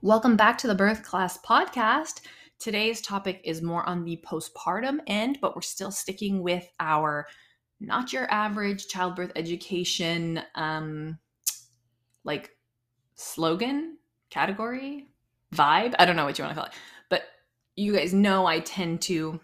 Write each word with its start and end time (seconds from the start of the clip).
Welcome 0.00 0.36
back 0.36 0.58
to 0.58 0.68
the 0.68 0.76
Birth 0.76 1.02
Class 1.02 1.38
Podcast. 1.38 2.20
Today's 2.60 3.00
topic 3.00 3.40
is 3.42 3.62
more 3.62 3.84
on 3.84 4.04
the 4.04 4.22
postpartum 4.24 5.00
end, 5.08 5.38
but 5.42 5.56
we're 5.56 5.62
still 5.62 5.90
sticking 5.90 6.40
with 6.40 6.70
our 6.78 7.26
not 7.80 8.12
your 8.12 8.30
average 8.30 8.86
childbirth 8.86 9.32
education 9.34 10.40
um 10.54 11.18
like 12.22 12.50
slogan, 13.16 13.98
category, 14.30 15.08
vibe. 15.52 15.96
I 15.98 16.04
don't 16.04 16.14
know 16.14 16.26
what 16.26 16.38
you 16.38 16.44
want 16.44 16.54
to 16.54 16.60
call 16.60 16.70
it. 16.70 16.76
But 17.10 17.22
you 17.74 17.92
guys 17.92 18.14
know 18.14 18.46
I 18.46 18.60
tend 18.60 19.02
to 19.02 19.40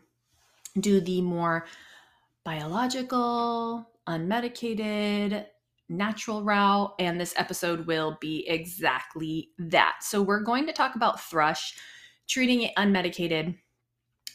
do 0.78 1.00
the 1.00 1.20
more 1.20 1.66
biological, 2.44 3.88
unmedicated, 4.06 5.46
natural 5.88 6.42
route, 6.42 6.94
and 6.98 7.20
this 7.20 7.34
episode 7.36 7.86
will 7.86 8.16
be 8.20 8.48
exactly 8.48 9.50
that. 9.58 9.96
So, 10.00 10.22
we're 10.22 10.42
going 10.42 10.66
to 10.66 10.72
talk 10.72 10.94
about 10.94 11.20
thrush, 11.20 11.74
treating 12.28 12.62
it 12.62 12.74
unmedicated. 12.76 13.56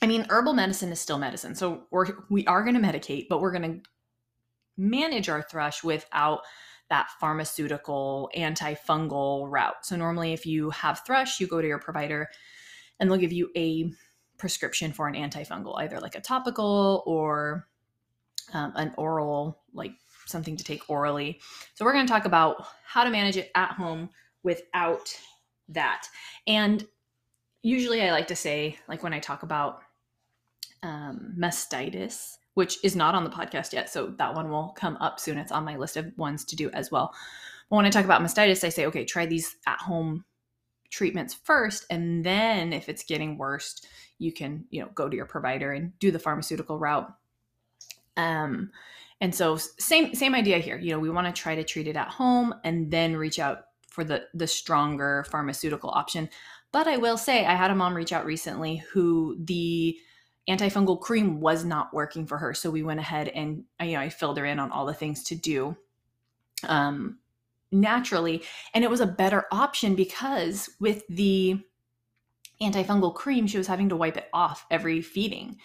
I 0.02 0.08
mean, 0.08 0.26
herbal 0.30 0.54
medicine 0.54 0.92
is 0.92 1.00
still 1.00 1.18
medicine. 1.18 1.56
So, 1.56 1.84
we're, 1.92 2.08
we 2.30 2.46
are 2.46 2.64
going 2.64 2.76
to 2.76 2.82
medicate, 2.82 3.28
but 3.30 3.42
we're 3.42 3.52
going 3.52 3.82
to 3.82 3.90
manage 4.78 5.30
our 5.30 5.42
thrush 5.42 5.84
without 5.84 6.42
that 6.90 7.10
pharmaceutical 7.20 8.32
antifungal 8.36 9.48
route. 9.50 9.86
So, 9.86 9.96
normally, 9.96 10.34
if 10.34 10.46
you 10.46 10.70
have 10.72 11.02
thrush, 11.06 11.40
you 11.40 11.48
go 11.48 11.62
to 11.62 11.68
your 11.68 11.80
provider 11.80 12.30
and 13.00 13.10
they'll 13.10 13.18
give 13.18 13.34
you 13.34 13.50
a 13.56 13.92
prescription 14.38 14.94
for 14.94 15.08
an 15.08 15.16
antifungal, 15.16 15.78
either 15.80 16.00
like 16.00 16.16
a 16.16 16.22
topical 16.22 17.04
or 17.06 17.68
um, 18.54 18.74
an 18.76 18.94
oral, 18.98 19.62
like 19.74 19.92
something 20.30 20.58
to 20.58 20.64
take 20.64 20.90
orally. 20.90 21.40
So 21.76 21.84
we're 21.84 21.94
going 21.94 22.06
to 22.06 22.12
talk 22.12 22.26
about 22.26 22.66
how 22.86 23.04
to 23.04 23.10
manage 23.10 23.38
it 23.38 23.52
at 23.56 23.72
home 23.72 24.10
without 24.44 25.14
that. 25.70 26.08
And 26.48 26.86
usually 27.62 28.02
I 28.02 28.12
like 28.12 28.28
to 28.28 28.36
say, 28.36 28.78
like 28.88 29.04
when 29.04 29.14
I 29.14 29.20
talk 29.20 29.44
about 29.44 29.82
um, 30.84 31.36
mastitis, 31.38 32.36
which 32.54 32.84
is 32.84 32.96
not 32.96 33.16
on 33.16 33.24
the 33.24 33.30
podcast 33.30 33.74
yet, 33.74 33.90
so 33.90 34.08
that 34.18 34.34
one 34.34 34.50
will 34.50 34.70
come 34.70 34.98
up 34.98 35.20
soon. 35.20 35.38
It's 35.38 35.52
on 35.52 35.66
my 35.66 35.78
list 35.78 35.98
of 35.98 36.12
ones 36.18 36.46
to 36.46 36.56
do 36.56 36.70
as 36.72 36.92
well. 36.92 37.14
But 37.70 37.76
when 37.78 37.86
I 37.86 37.90
talk 37.90 38.06
about 38.06 38.22
mastitis, 38.22 38.64
I 38.64 38.70
say, 38.70 38.86
okay, 38.88 39.06
try 39.06 39.26
these 39.26 39.56
at 39.68 39.80
home 39.80 40.26
treatments 40.90 41.36
first, 41.36 41.86
and 41.90 42.26
then 42.26 42.74
if 42.74 42.90
it's 42.90 43.04
getting 43.04 43.38
worse, 43.38 43.82
you 44.18 44.34
can, 44.34 44.66
you 44.72 44.82
know, 44.82 44.90
go 44.96 45.08
to 45.08 45.16
your 45.16 45.28
provider 45.28 45.72
and 45.72 45.98
do 46.00 46.12
the 46.12 46.20
pharmaceutical 46.20 46.80
route. 46.80 47.10
Um, 48.18 48.72
and 49.22 49.36
so 49.36 49.58
same 49.58 50.14
same 50.16 50.34
idea 50.34 50.60
here. 50.60 50.78
You 50.78 50.92
know, 50.92 51.00
we 51.00 51.10
want 51.10 51.34
to 51.34 51.42
try 51.42 51.56
to 51.56 51.64
treat 51.64 51.88
it 51.88 51.98
at 51.98 52.08
home 52.08 52.56
and 52.64 52.90
then 52.90 53.16
reach 53.16 53.40
out 53.40 53.64
for 53.90 54.04
the 54.04 54.26
the 54.34 54.48
stronger 54.48 55.26
pharmaceutical 55.30 55.90
option. 55.90 56.30
But 56.72 56.88
I 56.88 56.98
will 56.98 57.18
say 57.18 57.46
I 57.46 57.56
had 57.56 57.72
a 57.72 57.76
mom 57.76 57.96
reach 57.96 58.14
out 58.14 58.26
recently 58.26 58.78
who 58.92 59.38
the 59.44 59.98
antifungal 60.48 61.00
cream 61.00 61.42
was 61.42 61.66
not 61.66 61.94
working 61.94 62.26
for 62.26 62.38
her. 62.38 62.54
So 62.54 62.72
we 62.72 62.84
went 62.84 63.00
ahead 63.00 63.28
and 63.30 63.64
you 63.82 63.94
know, 63.94 64.00
I 64.00 64.10
filled 64.10 64.38
her 64.38 64.46
in 64.46 64.60
on 64.60 64.72
all 64.72 64.86
the 64.86 64.94
things 64.94 65.24
to 65.26 65.36
do 65.36 65.76
um 66.68 67.18
naturally 67.72 68.44
and 68.74 68.84
it 68.84 68.90
was 68.90 69.00
a 69.00 69.06
better 69.08 69.46
option 69.52 69.96
because 69.96 70.70
with 70.82 71.08
the 71.08 71.58
antifungal 72.62 73.16
cream 73.16 73.48
she 73.48 73.58
was 73.58 73.68
having 73.68 73.88
to 73.90 73.96
wipe 73.96 74.18
it 74.18 74.30
off 74.34 74.66
every 74.72 75.02
feeding. 75.02 75.58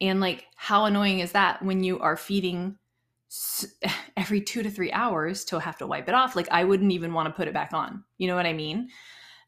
And 0.00 0.20
like 0.20 0.46
how 0.56 0.84
annoying 0.84 1.20
is 1.20 1.32
that 1.32 1.62
when 1.62 1.82
you 1.82 1.98
are 2.00 2.16
feeding 2.16 2.78
every 4.16 4.40
two 4.40 4.62
to 4.62 4.70
three 4.70 4.92
hours 4.92 5.44
to 5.46 5.58
have 5.58 5.78
to 5.78 5.86
wipe 5.86 6.08
it 6.08 6.14
off. 6.14 6.36
Like 6.36 6.48
I 6.50 6.64
wouldn't 6.64 6.92
even 6.92 7.12
want 7.12 7.26
to 7.28 7.32
put 7.32 7.48
it 7.48 7.54
back 7.54 7.72
on. 7.72 8.04
You 8.18 8.28
know 8.28 8.36
what 8.36 8.46
I 8.46 8.52
mean? 8.52 8.88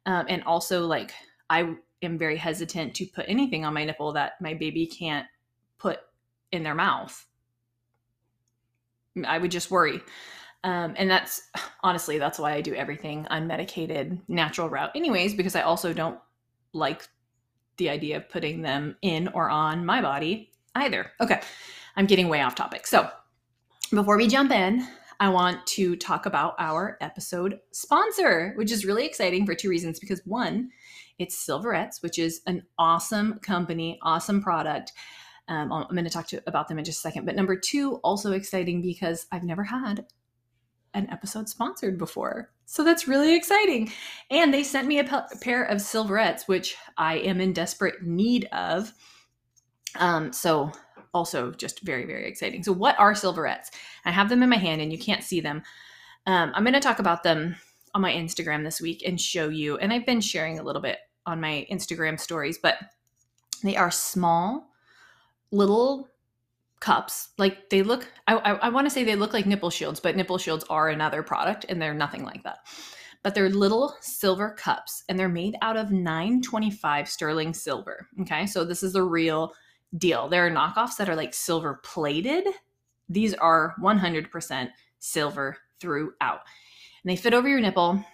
Um, 0.06 0.26
and 0.28 0.42
also, 0.44 0.86
like 0.86 1.12
I 1.50 1.74
am 2.02 2.18
very 2.18 2.36
hesitant 2.36 2.94
to 2.94 3.06
put 3.06 3.26
anything 3.28 3.64
on 3.64 3.74
my 3.74 3.84
nipple 3.84 4.12
that 4.12 4.41
my 4.41 4.54
baby 4.54 4.86
can't 4.86 5.26
put 5.78 6.00
in 6.52 6.62
their 6.62 6.74
mouth. 6.74 7.26
I 9.26 9.38
would 9.38 9.50
just 9.50 9.70
worry. 9.70 10.00
Um, 10.64 10.94
and 10.97 11.10
that's 11.10 11.42
honestly, 11.82 12.19
that's 12.19 12.38
why 12.38 12.53
I 12.53 12.60
do 12.60 12.75
everything 12.75 13.26
unmedicated, 13.30 14.20
natural 14.28 14.69
route, 14.69 14.91
anyways, 14.94 15.34
because 15.34 15.54
I 15.54 15.62
also 15.62 15.92
don't 15.92 16.19
like 16.72 17.06
the 17.76 17.91
idea 17.91 18.16
of 18.16 18.28
putting 18.28 18.62
them 18.62 18.97
in 19.03 19.28
or 19.28 19.50
on 19.50 19.84
my 19.84 20.00
body 20.00 20.53
either. 20.75 21.10
Okay, 21.20 21.41
I'm 21.97 22.06
getting 22.06 22.28
way 22.28 22.41
off 22.41 22.54
topic. 22.54 22.86
So, 22.86 23.10
before 23.91 24.17
we 24.17 24.27
jump 24.27 24.50
in, 24.50 24.87
I 25.21 25.28
want 25.28 25.67
to 25.69 25.97
talk 25.97 26.27
about 26.27 26.55
our 26.59 26.99
episode 27.00 27.61
sponsor, 27.71 28.53
which 28.56 28.72
is 28.72 28.84
really 28.84 29.06
exciting 29.06 29.47
for 29.47 29.55
two 29.55 29.69
reasons. 29.69 30.00
Because 30.00 30.21
one, 30.25 30.71
it's 31.19 31.37
Silverettes, 31.37 32.03
which 32.03 32.19
is 32.19 32.41
an 32.47 32.62
awesome 32.78 33.39
company, 33.41 33.99
awesome 34.03 34.43
product. 34.43 34.93
Um, 35.49 35.72
I'm 35.72 35.89
going 35.89 36.05
to 36.05 36.11
talk 36.11 36.27
to 36.28 36.43
about 36.47 36.69
them 36.69 36.78
in 36.78 36.84
just 36.84 36.99
a 36.99 37.03
second. 37.03 37.27
But 37.27 37.37
number 37.37 37.56
two, 37.56 37.97
also 37.97 38.33
exciting 38.33 38.81
because 38.83 39.27
I've 39.31 39.45
never 39.45 39.65
had 39.65 40.06
an 40.95 41.11
episode 41.11 41.49
sponsored 41.49 41.99
before. 41.99 42.51
So 42.66 42.83
that's 42.83 43.06
really 43.06 43.34
exciting. 43.34 43.93
And 44.31 44.55
they 44.55 44.62
sent 44.62 44.89
me 44.89 44.99
a, 44.99 45.27
pair 45.41 45.65
of 45.65 45.78
Silverettes, 45.78 46.49
which 46.49 46.77
I 46.97 47.16
am 47.19 47.41
in 47.41 47.53
desperate 47.53 48.03
need 48.03 48.49
of. 48.53 48.93
Um, 49.97 50.33
so 50.33 50.72
also 51.14 51.52
just 51.52 51.80
very, 51.80 52.04
very 52.04 52.26
exciting. 52.26 52.62
So, 52.62 52.72
what 52.72 52.98
are 52.98 53.14
silverettes? 53.14 53.70
I 54.04 54.10
have 54.10 54.28
them 54.28 54.42
in 54.42 54.50
my 54.50 54.56
hand 54.56 54.82
and 54.82 54.92
you 54.92 54.98
can't 54.98 55.22
see 55.22 55.41
them. 55.41 55.62
Um, 56.26 56.52
I'm 56.54 56.64
going 56.64 56.75
to 56.75 56.80
talk 56.80 56.98
about 56.98 57.22
them 57.22 57.56
on 57.94 58.02
my 58.02 58.12
Instagram 58.12 58.64
this 58.64 58.80
week 58.80 59.02
and 59.06 59.20
show 59.20 59.48
you. 59.48 59.78
And 59.78 59.92
I've 59.92 60.06
been 60.06 60.20
sharing 60.20 60.58
a 60.58 60.62
little 60.62 60.82
bit 60.82 60.98
on 61.26 61.41
my 61.41 61.66
Instagram 61.70 62.19
stories, 62.19 62.58
but 62.58 62.76
they 63.62 63.76
are 63.76 63.91
small, 63.91 64.70
little 65.50 66.08
cups. 66.80 67.30
Like 67.38 67.70
they 67.70 67.82
look, 67.82 68.06
I, 68.26 68.34
I, 68.34 68.53
I 68.54 68.69
want 68.69 68.86
to 68.86 68.91
say 68.91 69.04
they 69.04 69.16
look 69.16 69.32
like 69.32 69.47
nipple 69.47 69.70
shields, 69.70 70.00
but 70.00 70.16
nipple 70.16 70.38
shields 70.38 70.64
are 70.69 70.88
another 70.88 71.22
product 71.22 71.64
and 71.69 71.80
they're 71.80 71.94
nothing 71.94 72.24
like 72.24 72.42
that. 72.42 72.58
But 73.22 73.34
they're 73.34 73.48
little 73.48 73.97
silver 74.03 74.50
cups 74.50 75.03
and 75.08 75.19
they're 75.19 75.30
made 75.30 75.56
out 75.62 75.78
of 75.78 75.91
925 75.91 77.08
sterling 77.08 77.54
silver. 77.54 78.06
Okay. 78.20 78.44
So 78.44 78.64
this 78.64 78.82
is 78.82 78.92
the 78.92 79.03
real 79.03 79.54
deal. 79.97 80.28
There 80.28 80.47
are 80.47 80.50
knockoffs 80.50 80.97
that 80.97 81.09
are 81.09 81.16
like 81.16 81.34
silver 81.34 81.81
plated. 81.82 82.47
These 83.09 83.34
are 83.34 83.75
100% 83.81 84.69
silver 84.99 85.59
throughout. 85.81 86.41
And 87.03 87.10
they 87.10 87.16
fit 87.16 87.34
over 87.34 87.49
your 87.49 87.60
nipple. 87.60 88.04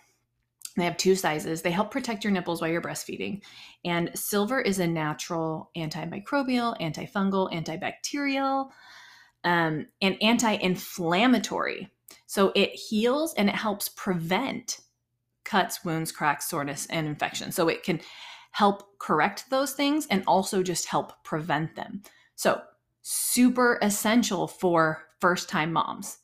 They 0.77 0.85
have 0.85 0.97
two 0.97 1.15
sizes. 1.15 1.63
They 1.63 1.71
help 1.71 1.91
protect 1.91 2.25
your 2.25 2.33
nipples 2.33 2.61
while 2.61 2.71
you're 2.71 2.81
breastfeeding. 2.81 3.43
And 3.85 4.11
silver 4.15 4.61
is 4.61 4.79
a 4.79 4.87
natural 4.87 5.71
antimicrobial, 5.77 6.79
antifungal, 6.81 7.53
antibacterial, 7.53 8.71
um, 9.45 9.87
and 10.01 10.17
anti 10.23 10.53
inflammatory. 10.53 11.91
So 12.27 12.53
it 12.55 12.71
heals 12.71 13.35
and 13.35 13.49
it 13.49 13.55
helps 13.55 13.89
prevent 13.91 14.81
cuts, 15.45 15.85
wounds, 15.85 16.13
cracks, 16.13 16.49
soreness, 16.49 16.87
and 16.87 17.07
infection. 17.07 17.51
So 17.51 17.69
it 17.69 17.83
can 17.83 18.01
help 18.51 18.99
correct 18.99 19.49
those 19.51 19.73
things 19.73 20.07
and 20.11 20.23
also 20.27 20.63
just 20.63 20.87
help 20.87 21.13
prevent 21.25 21.77
them. 21.77 22.03
So, 22.35 22.61
super 23.03 23.79
essential 23.83 24.47
for 24.47 25.05
first 25.21 25.49
time 25.49 25.73
moms 25.73 26.19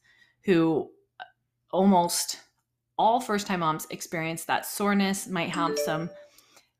who 0.44 0.90
uh, 1.20 1.24
almost 1.70 2.40
all 2.98 3.20
first 3.20 3.46
time 3.46 3.60
moms 3.60 3.86
experience 3.90 4.44
that 4.44 4.66
soreness, 4.66 5.26
might 5.26 5.50
have 5.50 5.78
some 5.78 6.10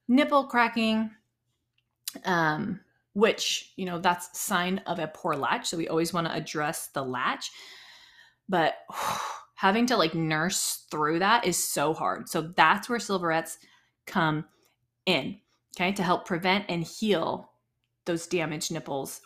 nipple 0.09 0.45
cracking, 0.45 1.11
um, 2.25 2.81
which, 3.13 3.73
you 3.77 3.85
know, 3.85 3.99
that's 3.99 4.39
sign 4.39 4.79
of 4.87 4.99
a 4.99 5.09
poor 5.09 5.35
latch. 5.35 5.67
So 5.67 5.77
we 5.77 5.89
always 5.89 6.13
want 6.13 6.27
to 6.27 6.35
address 6.35 6.89
the 6.89 7.03
latch. 7.03 7.51
But 8.49 8.75
having 9.55 9.87
to 9.87 9.97
like 9.97 10.15
nurse 10.15 10.87
through 10.91 11.19
that 11.21 11.47
is 11.47 11.57
so 11.57 11.95
hard. 11.95 12.29
So 12.29 12.53
that's 12.57 12.89
where 12.89 12.99
silverettes 12.99 13.59
come 14.07 14.45
in, 15.07 15.39
okay, 15.77 15.93
to 15.93 16.03
help 16.03 16.27
prevent 16.27 16.67
and 16.69 16.83
heal 16.85 17.51
those 18.05 18.27
damaged 18.27 18.73
nipples 18.73 19.21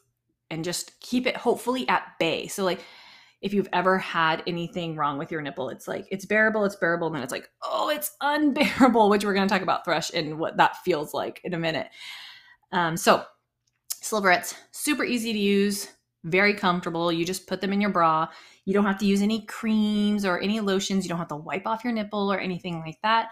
and 0.50 0.65
just 0.65 0.99
keep 1.00 1.27
it 1.27 1.37
hopefully 1.37 1.88
at 1.88 2.19
bay. 2.19 2.47
So, 2.47 2.65
like, 2.65 2.81
if 3.41 3.55
you've 3.55 3.69
ever 3.73 3.97
had 3.97 4.43
anything 4.47 4.97
wrong 4.97 5.17
with 5.17 5.31
your 5.31 5.41
nipple, 5.41 5.71
it's 5.71 5.88
like 5.88 6.06
it's 6.11 6.27
bearable, 6.27 6.65
it's 6.65 6.77
bearable, 6.77 7.06
and 7.06 7.17
then 7.17 7.23
it's 7.23 7.32
like, 7.32 7.49
oh, 7.65 7.88
it's 7.88 8.15
unbearable, 8.21 9.09
which 9.09 9.25
we're 9.25 9.35
going 9.35 9.49
to 9.49 9.53
talk 9.53 9.62
about 9.62 9.85
thrush 9.85 10.12
and 10.12 10.38
what 10.38 10.56
that 10.59 10.77
feels 10.85 11.15
like 11.15 11.41
in 11.44 11.55
a 11.55 11.59
minute. 11.59 11.88
Um, 12.73 12.97
so, 12.97 13.25
silverettes, 14.03 14.55
super 14.73 15.05
easy 15.05 15.33
to 15.33 15.38
use, 15.38 15.88
very 16.25 16.55
comfortable. 16.55 17.12
You 17.12 17.25
just 17.25 17.47
put 17.47 17.61
them 17.61 17.73
in 17.73 17.81
your 17.81 17.91
bra. 17.91 18.29
You 18.67 18.75
don't 18.75 18.85
have 18.85 18.99
to 18.99 19.06
use 19.06 19.23
any 19.23 19.47
creams 19.47 20.25
or 20.25 20.38
any 20.41 20.61
lotions. 20.61 21.05
You 21.05 21.09
don't 21.09 21.19
have 21.19 21.29
to 21.29 21.37
wipe 21.37 21.67
off 21.67 21.83
your 21.83 21.93
nipple 21.93 22.31
or 22.31 22.38
anything 22.38 22.81
like 22.81 22.99
that. 23.03 23.31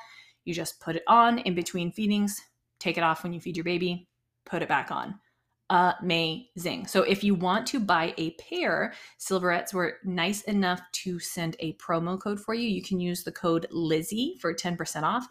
You 0.48 0.54
just 0.54 0.80
put 0.80 0.96
it 0.96 1.04
on 1.06 1.38
in 1.40 1.54
between 1.54 1.92
feedings, 1.92 2.40
take 2.80 2.96
it 2.96 3.02
off 3.02 3.22
when 3.22 3.34
you 3.34 3.40
feed 3.40 3.56
your 3.56 3.64
baby, 3.64 4.08
put 4.46 4.62
it 4.62 4.68
back 4.68 4.90
on. 4.90 5.20
Amazing. 5.68 6.86
So 6.86 7.02
if 7.02 7.22
you 7.22 7.34
want 7.34 7.66
to 7.66 7.78
buy 7.78 8.14
a 8.16 8.30
pair, 8.36 8.94
Silverettes 9.18 9.74
were 9.74 9.98
nice 10.04 10.40
enough 10.44 10.80
to 10.92 11.18
send 11.18 11.56
a 11.60 11.74
promo 11.74 12.18
code 12.18 12.40
for 12.40 12.54
you. 12.54 12.66
You 12.66 12.80
can 12.82 12.98
use 12.98 13.24
the 13.24 13.32
code 13.32 13.66
Lizzie 13.70 14.38
for 14.40 14.54
10% 14.54 15.02
off. 15.02 15.28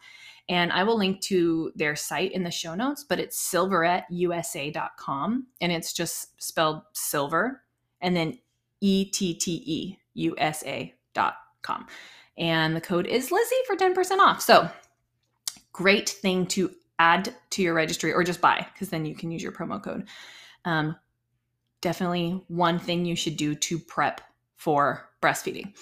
And 0.50 0.72
I 0.72 0.84
will 0.84 0.98
link 0.98 1.22
to 1.22 1.72
their 1.76 1.96
site 1.96 2.32
in 2.34 2.44
the 2.44 2.52
show 2.52 2.76
notes, 2.76 3.04
but 3.04 3.20
it's 3.20 3.52
silveretteusa.com. 3.52 5.48
And 5.60 5.72
it's 5.72 5.94
just 5.94 6.40
spelled 6.42 6.84
silver 6.94 7.64
and 8.02 8.16
then 8.16 8.38
E 8.82 9.06
T 9.06 9.34
T 9.34 9.64
E 9.66 9.98
U 10.14 10.36
S 10.38 10.64
A.com. 10.68 11.88
And 12.38 12.76
the 12.76 12.82
code 12.82 13.08
is 13.08 13.32
Lizzie 13.32 13.56
for 13.66 13.76
10% 13.76 14.20
off. 14.20 14.42
So 14.42 14.70
great 15.78 16.10
thing 16.10 16.48
to 16.48 16.72
add 16.98 17.32
to 17.52 17.62
your 17.62 17.76
registry 17.76 18.12
or 18.12 18.24
just 18.24 18.42
buy 18.42 18.66
because 18.74 18.90
then 18.90 19.06
you 19.06 19.14
can 19.14 19.30
use 19.30 19.44
your 19.44 19.52
promo 19.52 19.82
code. 19.82 20.08
Um, 20.66 20.96
definitely 21.82 22.44
one 22.48 22.80
thing 22.80 23.06
you 23.06 23.16
should 23.16 23.38
do 23.38 23.54
to 23.54 23.78
prep 23.78 24.22
for 24.56 25.08
breastfeeding. 25.22 25.76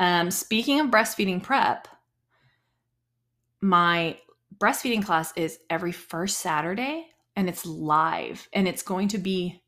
Um, 0.00 0.32
speaking 0.32 0.80
of 0.80 0.88
breastfeeding 0.88 1.40
prep, 1.40 1.86
my 3.60 4.18
breastfeeding 4.58 5.04
class 5.04 5.32
is 5.36 5.60
every 5.70 5.92
first 5.92 6.38
Saturday 6.38 7.06
and 7.36 7.48
it's 7.48 7.64
live 7.64 8.48
and 8.52 8.66
it's 8.66 8.82
going 8.82 9.06
to 9.06 9.18
be 9.18 9.62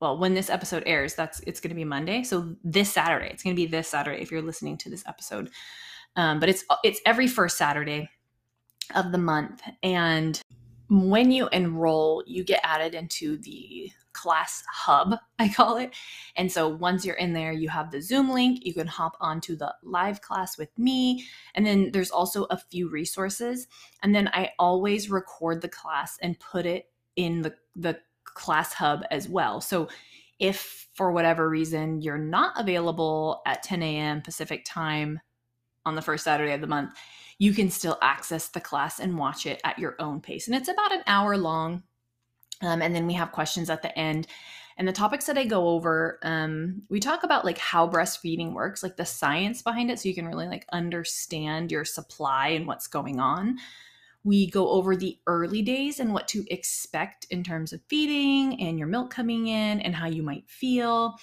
well 0.00 0.16
when 0.16 0.34
this 0.34 0.48
episode 0.48 0.84
airs 0.86 1.16
that's 1.16 1.40
it's 1.40 1.58
going 1.58 1.70
to 1.70 1.74
be 1.74 1.84
monday 1.84 2.22
so 2.22 2.54
this 2.62 2.92
saturday 2.92 3.28
it's 3.28 3.42
going 3.42 3.54
to 3.54 3.60
be 3.60 3.66
this 3.66 3.88
saturday 3.88 4.22
if 4.22 4.30
you're 4.30 4.40
listening 4.40 4.78
to 4.78 4.88
this 4.88 5.02
episode 5.08 5.50
um, 6.14 6.38
but 6.38 6.48
it's 6.48 6.64
it's 6.84 7.00
every 7.04 7.26
first 7.26 7.58
saturday 7.58 8.08
of 8.96 9.12
the 9.12 9.18
month 9.18 9.62
and 9.82 10.40
when 10.88 11.30
you 11.30 11.48
enroll 11.52 12.22
you 12.26 12.42
get 12.42 12.60
added 12.64 12.94
into 12.94 13.36
the 13.38 13.90
class 14.12 14.64
hub 14.70 15.14
i 15.38 15.48
call 15.48 15.76
it 15.76 15.94
and 16.36 16.50
so 16.50 16.68
once 16.68 17.04
you're 17.04 17.14
in 17.16 17.32
there 17.32 17.52
you 17.52 17.68
have 17.68 17.90
the 17.90 18.02
zoom 18.02 18.30
link 18.30 18.66
you 18.66 18.74
can 18.74 18.86
hop 18.86 19.16
onto 19.20 19.54
the 19.54 19.72
live 19.84 20.20
class 20.20 20.58
with 20.58 20.76
me 20.76 21.24
and 21.54 21.64
then 21.64 21.90
there's 21.92 22.10
also 22.10 22.44
a 22.50 22.56
few 22.56 22.88
resources 22.90 23.68
and 24.02 24.14
then 24.14 24.28
i 24.32 24.50
always 24.58 25.10
record 25.10 25.60
the 25.60 25.68
class 25.68 26.18
and 26.22 26.40
put 26.40 26.66
it 26.66 26.86
in 27.16 27.42
the 27.42 27.54
the 27.76 27.98
class 28.34 28.72
hub 28.72 29.02
as 29.10 29.28
well. 29.28 29.60
So 29.60 29.88
if 30.38 30.88
for 30.94 31.12
whatever 31.12 31.48
reason 31.48 32.00
you're 32.00 32.18
not 32.18 32.58
available 32.58 33.42
at 33.46 33.62
10 33.62 33.82
a.m. 33.82 34.22
Pacific 34.22 34.64
time 34.64 35.20
on 35.84 35.94
the 35.94 36.02
first 36.02 36.24
Saturday 36.24 36.52
of 36.52 36.60
the 36.60 36.66
month, 36.66 36.92
you 37.40 37.54
can 37.54 37.70
still 37.70 37.96
access 38.02 38.48
the 38.48 38.60
class 38.60 39.00
and 39.00 39.16
watch 39.16 39.46
it 39.46 39.62
at 39.64 39.78
your 39.78 39.96
own 39.98 40.20
pace. 40.20 40.46
And 40.46 40.54
it's 40.54 40.68
about 40.68 40.92
an 40.92 41.02
hour 41.06 41.38
long. 41.38 41.82
Um, 42.60 42.82
and 42.82 42.94
then 42.94 43.06
we 43.06 43.14
have 43.14 43.32
questions 43.32 43.70
at 43.70 43.80
the 43.80 43.98
end. 43.98 44.26
And 44.76 44.86
the 44.86 44.92
topics 44.92 45.24
that 45.24 45.38
I 45.38 45.46
go 45.46 45.68
over, 45.68 46.18
um, 46.22 46.82
we 46.90 47.00
talk 47.00 47.24
about 47.24 47.46
like 47.46 47.56
how 47.56 47.88
breastfeeding 47.88 48.52
works, 48.52 48.82
like 48.82 48.98
the 48.98 49.06
science 49.06 49.62
behind 49.62 49.90
it, 49.90 49.98
so 49.98 50.10
you 50.10 50.14
can 50.14 50.26
really 50.26 50.48
like 50.48 50.66
understand 50.70 51.72
your 51.72 51.86
supply 51.86 52.48
and 52.48 52.66
what's 52.66 52.86
going 52.86 53.20
on. 53.20 53.56
We 54.22 54.50
go 54.50 54.68
over 54.68 54.94
the 54.94 55.18
early 55.26 55.62
days 55.62 55.98
and 55.98 56.12
what 56.12 56.28
to 56.28 56.44
expect 56.52 57.26
in 57.30 57.42
terms 57.42 57.72
of 57.72 57.80
feeding 57.88 58.60
and 58.60 58.78
your 58.78 58.88
milk 58.88 59.10
coming 59.10 59.46
in 59.46 59.80
and 59.80 59.94
how 59.94 60.08
you 60.08 60.22
might 60.22 60.46
feel. 60.46 61.18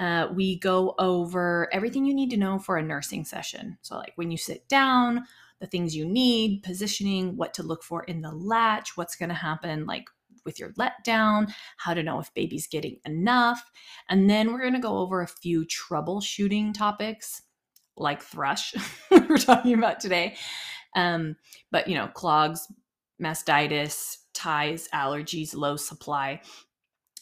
Uh, 0.00 0.26
we 0.34 0.58
go 0.58 0.96
over 0.98 1.68
everything 1.72 2.04
you 2.04 2.14
need 2.14 2.30
to 2.30 2.36
know 2.36 2.58
for 2.58 2.78
a 2.78 2.82
nursing 2.82 3.24
session. 3.24 3.78
So, 3.82 3.96
like 3.96 4.14
when 4.16 4.32
you 4.32 4.38
sit 4.38 4.68
down, 4.68 5.24
the 5.62 5.68
things 5.68 5.94
you 5.94 6.04
need, 6.04 6.64
positioning, 6.64 7.36
what 7.36 7.54
to 7.54 7.62
look 7.62 7.84
for 7.84 8.02
in 8.02 8.20
the 8.20 8.32
latch, 8.32 8.96
what's 8.96 9.14
going 9.14 9.28
to 9.28 9.34
happen, 9.34 9.86
like 9.86 10.06
with 10.44 10.58
your 10.58 10.72
letdown, 10.72 11.52
how 11.76 11.94
to 11.94 12.02
know 12.02 12.18
if 12.18 12.34
baby's 12.34 12.66
getting 12.66 12.98
enough. 13.06 13.70
And 14.10 14.28
then 14.28 14.52
we're 14.52 14.60
going 14.60 14.72
to 14.74 14.80
go 14.80 14.98
over 14.98 15.22
a 15.22 15.28
few 15.28 15.64
troubleshooting 15.64 16.74
topics 16.74 17.42
like 17.96 18.20
thrush, 18.20 18.74
we're 19.10 19.38
talking 19.38 19.74
about 19.74 20.00
today, 20.00 20.34
um, 20.96 21.36
but 21.70 21.86
you 21.86 21.94
know, 21.94 22.08
clogs, 22.08 22.66
mastitis, 23.22 24.16
ties, 24.34 24.88
allergies, 24.92 25.54
low 25.54 25.76
supply. 25.76 26.40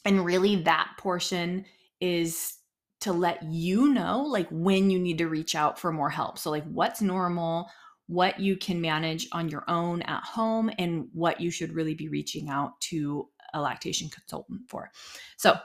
And 0.06 0.24
really 0.24 0.56
that 0.62 0.92
portion 0.96 1.66
is 2.00 2.54
to 3.00 3.12
let 3.12 3.42
you 3.42 3.92
know 3.92 4.22
like 4.22 4.48
when 4.50 4.88
you 4.88 4.98
need 4.98 5.18
to 5.18 5.28
reach 5.28 5.54
out 5.54 5.78
for 5.78 5.92
more 5.92 6.08
help. 6.08 6.38
So 6.38 6.50
like 6.50 6.64
what's 6.64 7.02
normal, 7.02 7.68
what 8.10 8.40
you 8.40 8.56
can 8.56 8.80
manage 8.80 9.28
on 9.30 9.48
your 9.48 9.62
own 9.68 10.02
at 10.02 10.24
home 10.24 10.68
and 10.78 11.06
what 11.12 11.40
you 11.40 11.48
should 11.48 11.72
really 11.72 11.94
be 11.94 12.08
reaching 12.08 12.48
out 12.48 12.80
to 12.80 13.28
a 13.54 13.60
lactation 13.60 14.08
consultant 14.08 14.62
for. 14.68 14.90
So, 15.36 15.56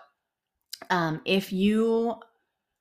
um, 0.91 1.21
if 1.25 1.51
you 1.51 2.15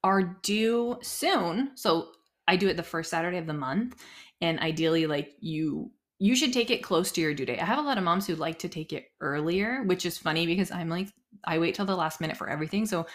are 0.03 0.39
due 0.43 0.99
soon, 1.03 1.71
so 1.77 2.09
I 2.47 2.57
do 2.57 2.69
it 2.69 2.77
the 2.77 2.83
first 2.83 3.11
Saturday 3.11 3.39
of 3.39 3.47
the 3.47 3.55
month, 3.55 3.97
and 4.43 4.61
ideally 4.61 5.07
like 5.07 5.33
you 5.41 5.91
you 6.19 6.37
should 6.37 6.53
take 6.53 6.71
it 6.71 6.83
close 6.83 7.11
to 7.13 7.21
your 7.23 7.35
due 7.35 7.47
date. 7.47 7.61
I 7.61 7.65
have 7.65 7.79
a 7.79 7.83
lot 7.83 7.99
of 7.99 8.05
moms 8.05 8.27
who 8.27 8.35
like 8.35 8.59
to 8.61 8.69
take 8.69 8.93
it 8.93 9.07
earlier, 9.21 9.83
which 9.85 10.05
is 10.05 10.19
funny 10.19 10.47
because 10.47 10.71
I'm 10.71 10.91
like 10.91 11.09
I 11.45 11.59
wait 11.59 11.75
till 11.75 11.87
the 11.87 11.97
last 11.97 12.21
minute 12.21 12.37
for 12.37 12.51
everything. 12.51 12.85
So 12.85 13.07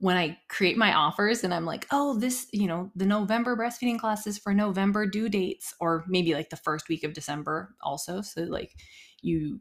when 0.00 0.16
I 0.16 0.38
create 0.48 0.78
my 0.78 0.94
offers 0.94 1.44
and 1.44 1.52
I'm 1.52 1.66
like, 1.66 1.86
oh, 1.90 2.18
this, 2.18 2.46
you 2.52 2.66
know, 2.66 2.90
the 2.96 3.04
November 3.04 3.54
breastfeeding 3.54 3.98
classes 3.98 4.38
for 4.38 4.54
November 4.54 5.06
due 5.06 5.28
dates, 5.28 5.74
or 5.78 6.04
maybe 6.08 6.32
like 6.32 6.48
the 6.48 6.56
first 6.56 6.88
week 6.88 7.04
of 7.04 7.12
December 7.12 7.74
also. 7.82 8.22
So 8.22 8.42
like 8.42 8.74
you 9.20 9.60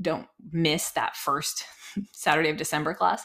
don't 0.00 0.28
miss 0.52 0.90
that 0.90 1.16
first 1.16 1.64
Saturday 2.12 2.50
of 2.50 2.58
December 2.58 2.92
class 2.92 3.24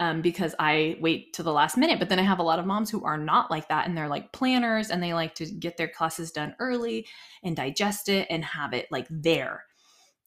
um, 0.00 0.22
because 0.22 0.56
I 0.58 0.96
wait 1.00 1.34
to 1.34 1.44
the 1.44 1.52
last 1.52 1.76
minute. 1.76 2.00
But 2.00 2.08
then 2.08 2.18
I 2.18 2.22
have 2.22 2.40
a 2.40 2.44
lot 2.44 2.58
of 2.58 2.66
moms 2.66 2.90
who 2.90 3.04
are 3.04 3.18
not 3.18 3.48
like 3.48 3.68
that 3.68 3.86
and 3.86 3.96
they're 3.96 4.08
like 4.08 4.32
planners 4.32 4.90
and 4.90 5.00
they 5.00 5.14
like 5.14 5.36
to 5.36 5.46
get 5.46 5.76
their 5.76 5.88
classes 5.88 6.32
done 6.32 6.56
early 6.58 7.06
and 7.44 7.54
digest 7.54 8.08
it 8.08 8.26
and 8.28 8.44
have 8.44 8.72
it 8.72 8.88
like 8.90 9.06
there. 9.08 9.64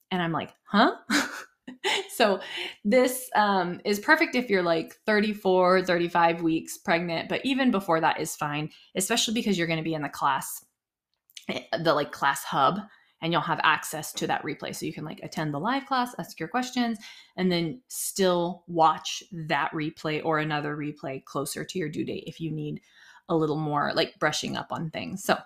And 0.10 0.22
I'm 0.22 0.31
like, 0.31 0.54
huh? 0.63 0.96
so 2.15 2.39
this 2.83 3.30
um, 3.36 3.80
is 3.86 4.00
perfect 4.00 4.36
if 4.36 4.50
you're 4.50 4.63
like 4.63 4.95
34, 5.06 5.83
35 5.83 6.42
weeks 6.42 6.77
pregnant, 6.77 7.30
but 7.30 7.42
even 7.45 7.71
before 7.71 8.00
that 8.01 8.19
is 8.19 8.36
fine, 8.36 8.69
especially 8.95 9.33
because 9.33 9.57
you're 9.57 9.68
going 9.68 9.77
to 9.77 9.83
be 9.83 9.94
in 9.94 10.01
the 10.01 10.10
class, 10.10 10.65
eh, 11.50 11.62
the 11.81 11.94
like 11.94 12.12
class 12.12 12.44
hub 12.44 12.80
and 13.24 13.31
you'll 13.31 13.42
have 13.42 13.62
access 13.63 14.12
to 14.12 14.27
that 14.27 14.44
replay. 14.44 14.75
So 14.75 14.86
you 14.86 14.94
can 14.94 15.06
like 15.06 15.21
attend 15.24 15.54
the 15.54 15.60
live 15.60 15.86
class, 15.86 16.13
ask 16.19 16.39
your 16.39 16.50
questions, 16.50 17.00
and 17.38 17.50
then 17.50 17.81
still 17.88 18.63
watch 18.68 19.24
that 19.31 19.71
replay 19.71 20.21
or 20.24 20.39
another 20.39 20.75
replay 20.75 21.24
closer 21.24 21.63
to 21.63 21.80
your 21.80 21.88
due 21.88 22.04
date 22.04 22.25
if 22.27 22.42
you 22.42 22.51
need 22.51 22.81
a 23.30 23.36
little 23.36 23.56
more 23.56 23.94
like 23.95 24.19
brushing 24.19 24.57
up 24.57 24.68
on 24.71 24.89
things. 24.89 25.24
So 25.24 25.38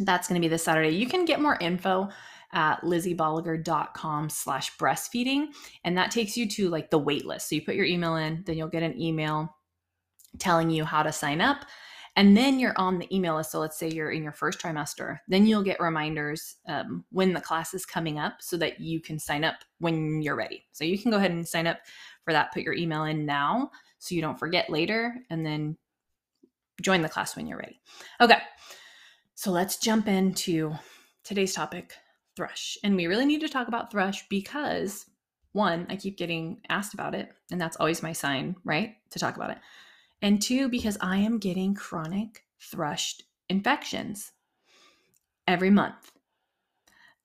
that's 0.00 0.28
going 0.28 0.40
to 0.40 0.44
be 0.44 0.48
this 0.48 0.64
Saturday. 0.64 0.96
You 0.96 1.06
can 1.06 1.26
get 1.26 1.42
more 1.42 1.58
info 1.60 2.08
at 2.52 2.80
lizziebolliger.com 2.82 4.30
slash 4.30 4.76
breastfeeding. 4.76 5.48
And 5.84 5.96
that 5.98 6.10
takes 6.10 6.36
you 6.36 6.48
to 6.50 6.68
like 6.68 6.90
the 6.90 6.98
wait 6.98 7.26
list. 7.26 7.48
So 7.48 7.54
you 7.54 7.62
put 7.62 7.74
your 7.74 7.84
email 7.84 8.16
in, 8.16 8.42
then 8.46 8.56
you'll 8.56 8.68
get 8.68 8.82
an 8.82 9.00
email 9.00 9.54
telling 10.38 10.70
you 10.70 10.84
how 10.84 11.02
to 11.02 11.12
sign 11.12 11.40
up. 11.40 11.64
And 12.16 12.36
then 12.36 12.58
you're 12.58 12.76
on 12.76 12.98
the 12.98 13.14
email 13.14 13.36
list. 13.36 13.52
So 13.52 13.60
let's 13.60 13.78
say 13.78 13.88
you're 13.88 14.10
in 14.10 14.24
your 14.24 14.32
first 14.32 14.58
trimester. 14.58 15.18
Then 15.28 15.46
you'll 15.46 15.62
get 15.62 15.78
reminders 15.78 16.56
um, 16.66 17.04
when 17.10 17.32
the 17.32 17.40
class 17.40 17.74
is 17.74 17.86
coming 17.86 18.18
up 18.18 18.38
so 18.40 18.56
that 18.56 18.80
you 18.80 19.00
can 19.00 19.18
sign 19.20 19.44
up 19.44 19.56
when 19.78 20.20
you're 20.20 20.34
ready. 20.34 20.66
So 20.72 20.84
you 20.84 20.98
can 20.98 21.12
go 21.12 21.18
ahead 21.18 21.30
and 21.30 21.46
sign 21.46 21.68
up 21.68 21.78
for 22.24 22.32
that. 22.32 22.52
Put 22.52 22.64
your 22.64 22.74
email 22.74 23.04
in 23.04 23.24
now 23.24 23.70
so 23.98 24.14
you 24.14 24.20
don't 24.20 24.38
forget 24.38 24.68
later 24.68 25.14
and 25.30 25.46
then 25.46 25.76
join 26.82 27.02
the 27.02 27.08
class 27.08 27.36
when 27.36 27.46
you're 27.46 27.58
ready. 27.58 27.80
Okay. 28.20 28.38
So 29.36 29.52
let's 29.52 29.76
jump 29.76 30.08
into 30.08 30.74
today's 31.22 31.54
topic 31.54 31.94
thrush 32.38 32.78
and 32.84 32.96
we 32.96 33.06
really 33.06 33.26
need 33.26 33.40
to 33.40 33.48
talk 33.48 33.68
about 33.68 33.90
thrush 33.90 34.26
because 34.28 35.04
one 35.52 35.86
i 35.90 35.96
keep 35.96 36.16
getting 36.16 36.60
asked 36.70 36.94
about 36.94 37.14
it 37.14 37.30
and 37.50 37.60
that's 37.60 37.76
always 37.76 38.02
my 38.02 38.12
sign 38.12 38.56
right 38.64 38.94
to 39.10 39.18
talk 39.18 39.36
about 39.36 39.50
it 39.50 39.58
and 40.20 40.42
two, 40.42 40.68
because 40.68 40.98
I 41.00 41.18
am 41.18 41.38
getting 41.38 41.74
chronic 41.74 42.44
thrush 42.60 43.16
infections 43.48 44.32
every 45.46 45.70
month. 45.70 46.12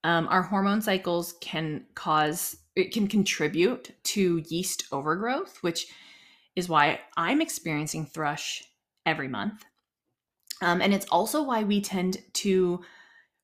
Um, 0.03 0.27
our 0.27 0.43
hormone 0.43 0.81
cycles 0.81 1.33
can 1.41 1.85
cause, 1.95 2.57
it 2.75 2.93
can 2.93 3.07
contribute 3.07 3.91
to 4.03 4.43
yeast 4.49 4.85
overgrowth, 4.91 5.57
which 5.61 5.87
is 6.55 6.69
why 6.69 6.99
I'm 7.17 7.41
experiencing 7.41 8.05
thrush 8.05 8.63
every 9.05 9.27
month. 9.27 9.65
Um, 10.61 10.81
and 10.81 10.93
it's 10.93 11.07
also 11.07 11.41
why 11.41 11.63
we 11.63 11.81
tend 11.81 12.17
to 12.33 12.81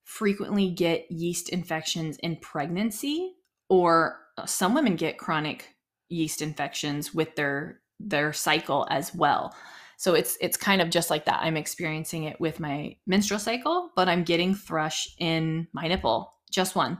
frequently 0.09 0.71
get 0.71 1.09
yeast 1.11 1.49
infections 1.49 2.17
in 2.17 2.35
pregnancy, 2.37 3.35
or 3.69 4.17
uh, 4.39 4.45
some 4.45 4.73
women 4.73 4.95
get 4.95 5.19
chronic 5.19 5.75
yeast 6.09 6.41
infections 6.41 7.13
with 7.13 7.35
their 7.35 7.79
their 7.99 8.33
cycle 8.33 8.87
as 8.89 9.13
well. 9.13 9.53
So 9.97 10.15
it's 10.15 10.35
it's 10.41 10.57
kind 10.57 10.81
of 10.81 10.89
just 10.89 11.11
like 11.11 11.25
that. 11.25 11.41
I'm 11.43 11.55
experiencing 11.55 12.23
it 12.23 12.41
with 12.41 12.59
my 12.59 12.95
menstrual 13.05 13.39
cycle, 13.39 13.91
but 13.95 14.09
I'm 14.09 14.23
getting 14.23 14.55
thrush 14.55 15.07
in 15.19 15.67
my 15.73 15.87
nipple. 15.87 16.33
Just 16.49 16.75
one. 16.75 16.97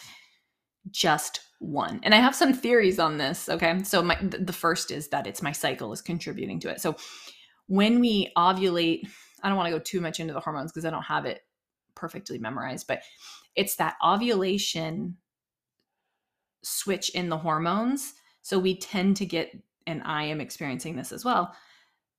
just 0.90 1.40
one. 1.58 2.00
And 2.02 2.14
I 2.14 2.18
have 2.18 2.34
some 2.34 2.52
theories 2.52 2.98
on 2.98 3.16
this, 3.16 3.48
okay? 3.48 3.82
So 3.82 4.02
my 4.02 4.18
the 4.20 4.52
first 4.52 4.90
is 4.90 5.08
that 5.08 5.26
it's 5.26 5.40
my 5.40 5.52
cycle 5.52 5.90
is 5.94 6.02
contributing 6.02 6.60
to 6.60 6.68
it. 6.68 6.82
So 6.82 6.96
when 7.66 7.98
we 7.98 8.30
ovulate, 8.36 9.08
I 9.42 9.48
don't 9.48 9.56
want 9.56 9.68
to 9.68 9.78
go 9.78 9.82
too 9.82 10.02
much 10.02 10.20
into 10.20 10.34
the 10.34 10.40
hormones 10.40 10.70
because 10.70 10.84
I 10.84 10.90
don't 10.90 11.02
have 11.04 11.24
it 11.24 11.40
perfectly 11.94 12.38
memorized, 12.38 12.86
but 12.86 13.02
it's 13.56 13.76
that 13.76 13.96
ovulation 14.04 15.16
switch 16.62 17.10
in 17.10 17.28
the 17.28 17.38
hormones. 17.38 18.14
So 18.42 18.58
we 18.58 18.76
tend 18.76 19.16
to 19.18 19.26
get, 19.26 19.50
and 19.86 20.02
I 20.04 20.24
am 20.24 20.40
experiencing 20.40 20.96
this 20.96 21.12
as 21.12 21.24
well, 21.24 21.54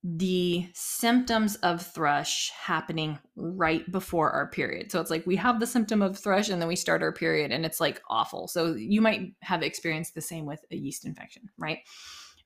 the 0.04 0.68
symptoms 0.74 1.58
of 1.58 1.82
thrush 1.82 2.52
happening 2.60 3.20
right 3.36 3.90
before 3.92 4.32
our 4.32 4.50
period. 4.50 4.92
So 4.92 5.00
it's 5.00 5.12
like 5.12 5.28
we 5.28 5.36
have 5.36 5.60
the 5.60 5.68
symptom 5.68 6.02
of 6.02 6.18
thrush 6.18 6.50
and 6.50 6.60
then 6.60 6.68
we 6.68 6.76
start 6.76 7.04
our 7.04 7.12
period 7.12 7.52
and 7.52 7.66
it's 7.66 7.80
like 7.80 8.02
awful. 8.10 8.48
So 8.48 8.74
you 8.74 9.00
might 9.00 9.34
have 9.42 9.62
experienced 9.62 10.16
the 10.16 10.22
same 10.22 10.46
with 10.46 10.66
a 10.72 10.76
yeast 10.76 11.06
infection, 11.06 11.50
right? 11.58 11.80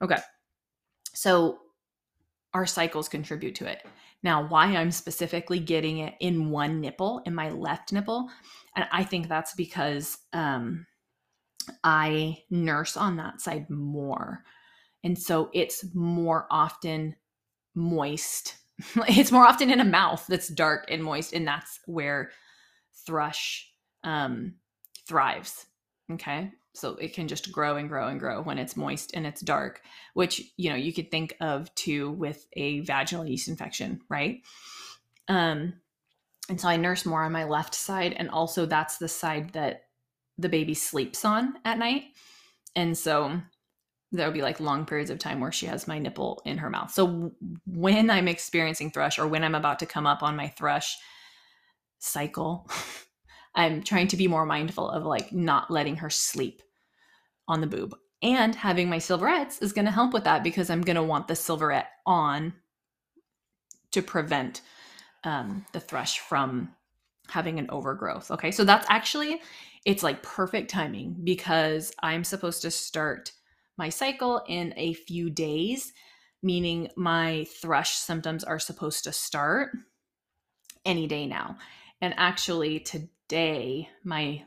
Okay. 0.02 0.18
So 1.14 1.60
our 2.56 2.66
cycles 2.66 3.10
contribute 3.10 3.54
to 3.56 3.68
it. 3.68 3.86
Now, 4.24 4.48
why 4.48 4.68
I'm 4.68 4.90
specifically 4.90 5.60
getting 5.60 5.98
it 6.00 6.14
in 6.22 6.50
one 6.50 6.80
nipple, 6.80 7.22
in 7.26 7.36
my 7.36 7.50
left 7.50 7.92
nipple, 7.92 8.30
and 8.78 8.88
I 8.94 9.04
think 9.04 9.28
that's 9.28 9.54
because 9.54 10.18
um, 10.32 10.88
I 11.84 12.38
nurse 12.50 12.96
on 12.96 13.18
that 13.18 13.42
side 13.42 13.70
more. 13.70 14.46
And 15.04 15.20
so 15.20 15.50
it's 15.54 15.84
more 15.94 16.48
often 16.50 17.18
moist. 17.76 18.56
it's 19.10 19.34
more 19.34 19.46
often 19.46 19.70
in 19.70 19.82
a 19.82 19.86
mouth 19.86 20.26
that's 20.30 20.48
dark 20.48 20.86
and 20.90 21.04
moist, 21.04 21.34
and 21.34 21.46
that's 21.46 21.82
where 21.86 22.32
thrush 23.06 23.70
um, 24.06 24.56
thrives. 25.10 25.66
Okay. 26.10 26.52
So 26.76 26.96
it 26.96 27.14
can 27.14 27.28
just 27.28 27.52
grow 27.52 27.78
and 27.78 27.90
grow 27.90 28.08
and 28.08 28.20
grow 28.20 28.42
when 28.42 28.58
it's 28.58 28.76
moist 28.76 29.12
and 29.14 29.26
it's 29.26 29.42
dark, 29.42 29.82
which, 30.14 30.42
you 30.58 30.70
know, 30.70 30.76
you 30.76 30.94
could 30.94 31.10
think 31.10 31.36
of 31.40 31.74
too 31.76 32.12
with 32.12 32.48
a 32.54 32.82
vaginal 32.82 33.26
yeast 33.26 33.48
infection, 33.48 34.02
right? 34.10 34.42
Um, 35.28 35.74
and 36.50 36.60
so 36.60 36.68
I 36.68 36.78
nurse 36.78 37.06
more 37.06 37.24
on 37.24 37.32
my 37.32 37.46
left 37.46 37.74
side. 37.74 38.14
And 38.14 38.30
also 38.30 38.66
that's 38.66 38.98
the 38.98 39.08
side 39.08 39.54
that 39.54 39.86
the 40.38 40.50
baby 40.50 40.74
sleeps 40.74 41.26
on 41.26 41.56
at 41.64 41.78
night. 41.78 42.04
And 42.76 42.98
so 42.98 43.42
there'll 44.12 44.34
be 44.34 44.42
like 44.42 44.60
long 44.60 44.86
periods 44.86 45.10
of 45.10 45.20
time 45.20 45.40
where 45.40 45.52
she 45.52 45.66
has 45.66 45.88
my 45.88 46.00
nipple 46.00 46.42
in 46.46 46.58
her 46.58 46.70
mouth. 46.70 46.92
So 46.92 47.32
when 47.66 48.10
I'm 48.10 48.28
experiencing 48.28 48.92
thrush 48.92 49.18
or 49.18 49.28
when 49.28 49.44
I'm 49.44 49.56
about 49.56 49.80
to 49.80 49.86
come 49.86 50.06
up 50.06 50.24
on 50.24 50.36
my 50.36 50.48
thrush 50.48 50.98
cycle, 52.00 52.70
I'm 53.56 53.82
trying 53.84 54.08
to 54.10 54.18
be 54.18 54.28
more 54.28 54.46
mindful 54.46 54.90
of 54.90 55.06
like 55.06 55.32
not 55.32 55.72
letting 55.72 55.98
her 55.98 56.10
sleep 56.10 56.62
on 57.48 57.62
the 57.62 57.68
boob. 57.68 57.96
And 58.22 58.56
having 58.56 58.90
my 58.90 58.98
silverettes 58.98 59.60
is 59.60 59.74
going 59.74 59.86
to 59.86 59.92
help 59.92 60.14
with 60.14 60.24
that 60.24 60.44
because 60.44 60.70
I'm 60.70 60.82
going 60.82 60.96
to 60.96 61.04
want 61.04 61.28
the 61.28 61.36
silverette 61.36 61.90
on 62.06 62.54
to 63.92 64.02
prevent 64.02 64.62
um, 65.24 65.66
the 65.74 65.80
thrush 65.80 66.20
from 66.20 66.74
having 67.30 67.60
an 67.60 67.70
overgrowth. 67.70 68.32
Okay, 68.32 68.52
so 68.52 68.64
that's 68.64 68.86
actually 68.90 69.42
it's 69.86 70.04
like 70.04 70.24
perfect 70.24 70.70
timing 70.70 71.16
because 71.24 71.94
I'm 72.02 72.24
supposed 72.24 72.62
to 72.64 72.72
start 72.72 73.32
my 73.78 73.90
cycle 73.90 74.42
in 74.48 74.74
a 74.78 74.94
few 74.94 75.30
days, 75.30 75.94
meaning 76.42 76.90
my 76.96 77.46
thrush 77.62 77.92
symptoms 77.92 78.44
are 78.44 78.60
supposed 78.60 79.04
to 79.04 79.12
start 79.12 79.72
any 80.86 81.08
day 81.08 81.28
now. 81.28 81.58
And 82.02 82.14
actually, 82.18 82.80
today, 83.28 83.90
my 84.04 84.44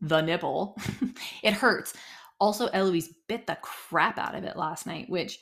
the 0.00 0.20
nipple, 0.20 0.76
it 1.42 1.54
hurts. 1.54 1.94
Also, 2.40 2.66
Eloise 2.66 3.10
bit 3.28 3.46
the 3.46 3.56
crap 3.62 4.18
out 4.18 4.34
of 4.34 4.44
it 4.44 4.56
last 4.56 4.86
night, 4.86 5.08
which 5.08 5.38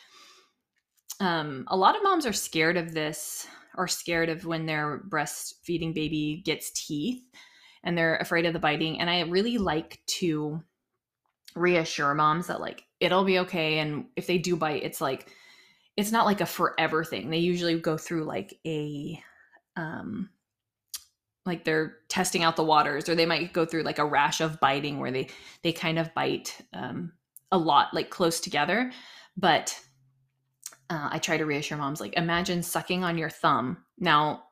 um, 1.21 1.65
a 1.69 1.77
lot 1.77 1.97
of 1.97 2.03
moms 2.03 2.27
are 2.27 2.33
scared 2.33 2.77
of 2.77 2.93
this, 2.93 3.47
are 3.77 3.89
scared 3.89 4.29
of 4.29 4.45
when 4.45 4.67
their 4.67 5.03
breastfeeding 5.09 5.95
baby 5.95 6.43
gets 6.45 6.71
teeth 6.73 7.23
and 7.83 7.97
they're 7.97 8.17
afraid 8.17 8.47
of 8.47 8.53
the 8.53 8.59
biting. 8.59 9.01
And 9.01 9.09
I 9.09 9.23
really 9.23 9.59
like 9.59 10.01
to 10.19 10.63
reassure 11.55 12.15
moms 12.15 12.47
that 12.47 12.61
like 12.61 12.85
it'll 13.01 13.25
be 13.25 13.41
okay 13.41 13.79
and 13.79 14.07
if 14.17 14.27
they 14.27 14.39
do 14.39 14.57
bite 14.57 14.83
it's 14.83 15.01
like 15.01 15.31
it's 15.97 16.11
not 16.11 16.25
like 16.25 16.41
a 16.41 16.47
forever 16.47 17.05
thing 17.05 17.29
they 17.29 17.39
usually 17.39 17.79
go 17.79 17.99
through 17.99 18.25
like 18.25 18.59
a 18.67 19.23
um 19.77 20.31
like 21.45 21.65
they're 21.65 21.97
testing 22.09 22.43
out 22.43 22.57
the 22.57 22.65
waters 22.65 23.09
or 23.09 23.15
they 23.15 23.27
might 23.27 23.53
go 23.53 23.65
through 23.65 23.83
like 23.83 23.99
a 23.99 24.05
rash 24.05 24.41
of 24.41 24.61
biting 24.61 24.99
where 24.99 25.11
they 25.11 25.29
they 25.63 25.73
kind 25.73 25.99
of 25.99 26.13
bite 26.15 26.61
um 26.73 27.13
a 27.51 27.59
lot 27.59 27.93
like 27.93 28.11
close 28.11 28.41
together 28.41 28.93
but 29.37 29.79
uh, 30.91 31.09
i 31.11 31.19
try 31.19 31.37
to 31.37 31.47
reassure 31.47 31.79
moms 31.79 32.01
like 32.01 32.15
imagine 32.15 32.63
sucking 32.63 33.05
on 33.05 33.19
your 33.19 33.31
thumb 33.31 33.77
now 33.99 34.43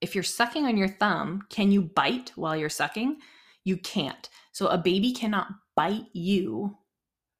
if 0.00 0.14
you're 0.14 0.24
sucking 0.24 0.64
on 0.64 0.76
your 0.76 0.88
thumb 0.88 1.42
can 1.50 1.70
you 1.70 1.82
bite 1.82 2.32
while 2.36 2.56
you're 2.56 2.68
sucking 2.68 3.16
you 3.64 3.76
can't 3.76 4.28
so 4.52 4.68
a 4.68 4.78
baby 4.78 5.12
cannot 5.12 5.48
bite 5.74 6.06
you 6.12 6.76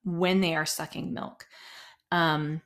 when 0.04 0.40
they 0.40 0.54
are 0.54 0.66
sucking 0.66 1.12
milk. 1.12 1.46
Um, 2.10 2.60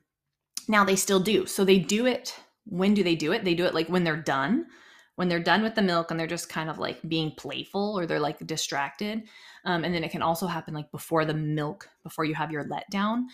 now 0.68 0.84
they 0.84 0.96
still 0.96 1.20
do. 1.20 1.46
So 1.46 1.64
they 1.64 1.78
do 1.78 2.06
it. 2.06 2.34
When 2.64 2.94
do 2.94 3.02
they 3.02 3.14
do 3.14 3.32
it? 3.32 3.44
They 3.44 3.54
do 3.54 3.64
it 3.66 3.74
like 3.74 3.88
when 3.88 4.04
they're 4.04 4.16
done, 4.16 4.66
when 5.16 5.28
they're 5.28 5.40
done 5.40 5.62
with 5.62 5.74
the 5.74 5.82
milk 5.82 6.10
and 6.10 6.20
they're 6.20 6.26
just 6.26 6.48
kind 6.48 6.70
of 6.70 6.78
like 6.78 7.00
being 7.08 7.32
playful 7.32 7.98
or 7.98 8.06
they're 8.06 8.20
like 8.20 8.38
distracted. 8.46 9.22
Um, 9.64 9.82
and 9.84 9.94
then 9.94 10.04
it 10.04 10.10
can 10.10 10.22
also 10.22 10.46
happen 10.46 10.74
like 10.74 10.90
before 10.92 11.24
the 11.24 11.34
milk, 11.34 11.88
before 12.02 12.24
you 12.24 12.34
have 12.34 12.52
your 12.52 12.64
letdown. 12.64 13.24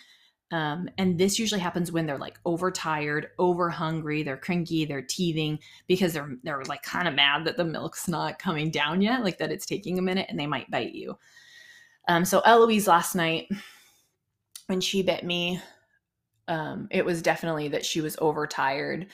Um, 0.52 0.88
and 0.98 1.18
this 1.18 1.38
usually 1.38 1.60
happens 1.60 1.90
when 1.90 2.06
they're 2.06 2.18
like 2.18 2.38
overtired, 2.44 3.28
over 3.38 3.70
hungry, 3.70 4.22
they're 4.22 4.36
cranky, 4.36 4.84
they're 4.84 5.02
teething 5.02 5.58
because 5.88 6.12
they're 6.12 6.36
they're 6.42 6.62
like 6.64 6.82
kind 6.82 7.08
of 7.08 7.14
mad 7.14 7.46
that 7.46 7.56
the 7.56 7.64
milk's 7.64 8.06
not 8.06 8.38
coming 8.38 8.70
down 8.70 9.00
yet, 9.00 9.24
like 9.24 9.38
that 9.38 9.50
it's 9.50 9.64
taking 9.64 9.98
a 9.98 10.02
minute, 10.02 10.26
and 10.28 10.38
they 10.38 10.46
might 10.46 10.70
bite 10.70 10.92
you. 10.92 11.18
Um, 12.06 12.26
so 12.26 12.40
Eloise 12.40 12.86
last 12.86 13.14
night, 13.14 13.48
when 14.66 14.82
she 14.82 15.02
bit 15.02 15.24
me, 15.24 15.58
um, 16.48 16.86
it 16.90 17.04
was 17.04 17.22
definitely 17.22 17.68
that 17.68 17.86
she 17.86 18.02
was 18.02 18.16
overtired 18.20 19.06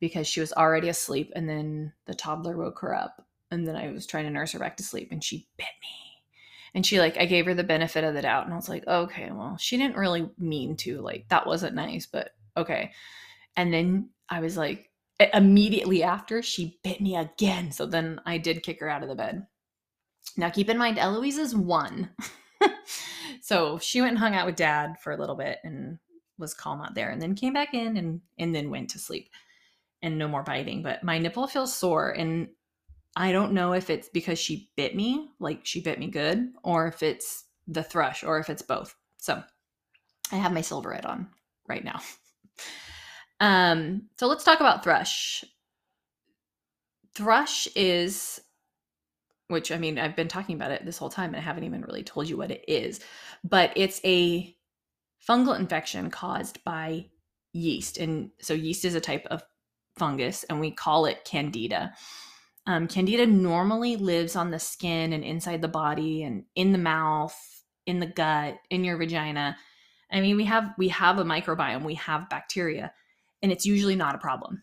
because 0.00 0.26
she 0.26 0.40
was 0.40 0.52
already 0.52 0.88
asleep, 0.88 1.32
and 1.34 1.48
then 1.48 1.92
the 2.06 2.14
toddler 2.14 2.56
woke 2.56 2.78
her 2.80 2.94
up, 2.94 3.26
and 3.50 3.66
then 3.66 3.76
I 3.76 3.90
was 3.90 4.06
trying 4.06 4.24
to 4.24 4.30
nurse 4.30 4.52
her 4.52 4.58
back 4.58 4.76
to 4.78 4.82
sleep, 4.82 5.08
and 5.12 5.22
she 5.22 5.48
bit 5.56 5.66
me. 5.82 5.88
And 6.74 6.84
she 6.84 6.98
like 6.98 7.16
I 7.16 7.24
gave 7.24 7.46
her 7.46 7.54
the 7.54 7.64
benefit 7.64 8.04
of 8.04 8.14
the 8.14 8.22
doubt, 8.22 8.44
and 8.44 8.52
I 8.52 8.56
was 8.56 8.68
like, 8.68 8.86
okay, 8.86 9.30
well, 9.32 9.56
she 9.58 9.76
didn't 9.76 9.96
really 9.96 10.28
mean 10.38 10.76
to. 10.78 11.00
Like 11.00 11.26
that 11.28 11.46
wasn't 11.46 11.74
nice, 11.74 12.06
but 12.06 12.30
okay. 12.56 12.92
And 13.56 13.72
then 13.72 14.10
I 14.28 14.40
was 14.40 14.56
like, 14.56 14.90
immediately 15.32 16.02
after 16.02 16.42
she 16.42 16.78
bit 16.82 17.00
me 17.00 17.16
again. 17.16 17.72
So 17.72 17.86
then 17.86 18.20
I 18.26 18.38
did 18.38 18.62
kick 18.62 18.80
her 18.80 18.88
out 18.88 19.02
of 19.02 19.08
the 19.08 19.14
bed. 19.14 19.46
Now, 20.36 20.50
keep 20.50 20.68
in 20.68 20.78
mind, 20.78 20.98
Eloise 20.98 21.38
is 21.38 21.54
one. 21.54 22.10
so 23.40 23.78
she 23.78 24.00
went 24.00 24.10
and 24.10 24.18
hung 24.18 24.34
out 24.34 24.46
with 24.46 24.56
dad 24.56 24.96
for 25.00 25.12
a 25.12 25.16
little 25.16 25.36
bit 25.36 25.58
and 25.64 25.98
was 26.38 26.52
calm 26.52 26.82
out 26.82 26.94
there 26.94 27.10
and 27.10 27.22
then 27.22 27.34
came 27.34 27.54
back 27.54 27.72
in 27.72 27.96
and, 27.96 28.20
and 28.38 28.54
then 28.54 28.68
went 28.68 28.90
to 28.90 28.98
sleep 28.98 29.30
and 30.02 30.18
no 30.18 30.28
more 30.28 30.42
biting. 30.42 30.82
But 30.82 31.02
my 31.02 31.18
nipple 31.18 31.46
feels 31.46 31.74
sore. 31.74 32.10
And 32.10 32.48
I 33.14 33.32
don't 33.32 33.52
know 33.52 33.72
if 33.72 33.90
it's 33.90 34.08
because 34.08 34.38
she 34.38 34.70
bit 34.76 34.94
me, 34.94 35.28
like 35.38 35.60
she 35.64 35.80
bit 35.80 35.98
me 35.98 36.08
good, 36.08 36.52
or 36.62 36.86
if 36.86 37.02
it's 37.02 37.44
the 37.66 37.82
thrush, 37.82 38.22
or 38.22 38.38
if 38.38 38.50
it's 38.50 38.62
both. 38.62 38.94
So 39.18 39.42
I 40.30 40.36
have 40.36 40.52
my 40.52 40.60
silverette 40.60 41.06
on 41.06 41.28
right 41.68 41.84
now. 41.84 42.00
Um, 43.38 44.08
so 44.18 44.28
let's 44.28 44.44
talk 44.44 44.60
about 44.60 44.82
thrush. 44.82 45.44
Thrush 47.14 47.68
is 47.76 48.40
which 49.48 49.70
I 49.70 49.78
mean, 49.78 49.98
I've 49.98 50.16
been 50.16 50.28
talking 50.28 50.56
about 50.56 50.72
it 50.72 50.84
this 50.84 50.98
whole 50.98 51.08
time 51.08 51.28
and 51.28 51.36
I 51.36 51.40
haven't 51.40 51.64
even 51.64 51.82
really 51.82 52.02
told 52.02 52.28
you 52.28 52.36
what 52.36 52.50
it 52.50 52.64
is, 52.66 53.00
but 53.44 53.72
it's 53.76 54.00
a 54.04 54.54
fungal 55.26 55.58
infection 55.58 56.10
caused 56.10 56.62
by 56.64 57.06
yeast. 57.52 57.98
And 57.98 58.30
so, 58.40 58.54
yeast 58.54 58.84
is 58.84 58.94
a 58.94 59.00
type 59.00 59.26
of 59.30 59.42
fungus, 59.96 60.44
and 60.44 60.60
we 60.60 60.70
call 60.70 61.06
it 61.06 61.24
candida. 61.24 61.92
Um, 62.66 62.88
candida 62.88 63.26
normally 63.26 63.96
lives 63.96 64.36
on 64.36 64.50
the 64.50 64.58
skin 64.58 65.12
and 65.12 65.24
inside 65.24 65.62
the 65.62 65.68
body 65.68 66.24
and 66.24 66.44
in 66.54 66.72
the 66.72 66.78
mouth, 66.78 67.36
in 67.86 68.00
the 68.00 68.06
gut, 68.06 68.58
in 68.70 68.84
your 68.84 68.96
vagina. 68.96 69.56
I 70.10 70.20
mean, 70.20 70.36
we 70.36 70.44
have 70.44 70.74
we 70.76 70.88
have 70.88 71.18
a 71.18 71.24
microbiome, 71.24 71.84
we 71.84 71.94
have 71.94 72.28
bacteria, 72.28 72.92
and 73.42 73.52
it's 73.52 73.66
usually 73.66 73.96
not 73.96 74.14
a 74.14 74.18
problem. 74.18 74.62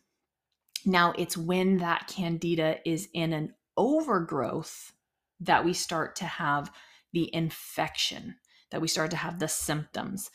Now, 0.86 1.14
it's 1.18 1.38
when 1.38 1.78
that 1.78 2.08
candida 2.08 2.78
is 2.86 3.08
in 3.14 3.32
an 3.32 3.54
overgrowth 3.78 4.92
that 5.40 5.64
we 5.64 5.74
start 5.74 6.16
to 6.18 6.26
have 6.26 6.72
the 7.14 7.34
infection, 7.34 8.36
that 8.72 8.82
we 8.82 8.88
start 8.88 9.12
to 9.12 9.18
have 9.18 9.40
the 9.40 9.48
symptoms. 9.48 10.30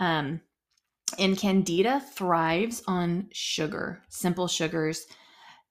Um, 0.00 0.40
and 1.18 1.36
candida 1.36 2.00
thrives 2.00 2.82
on 2.86 3.28
sugar, 3.32 4.02
simple 4.08 4.48
sugars. 4.48 5.06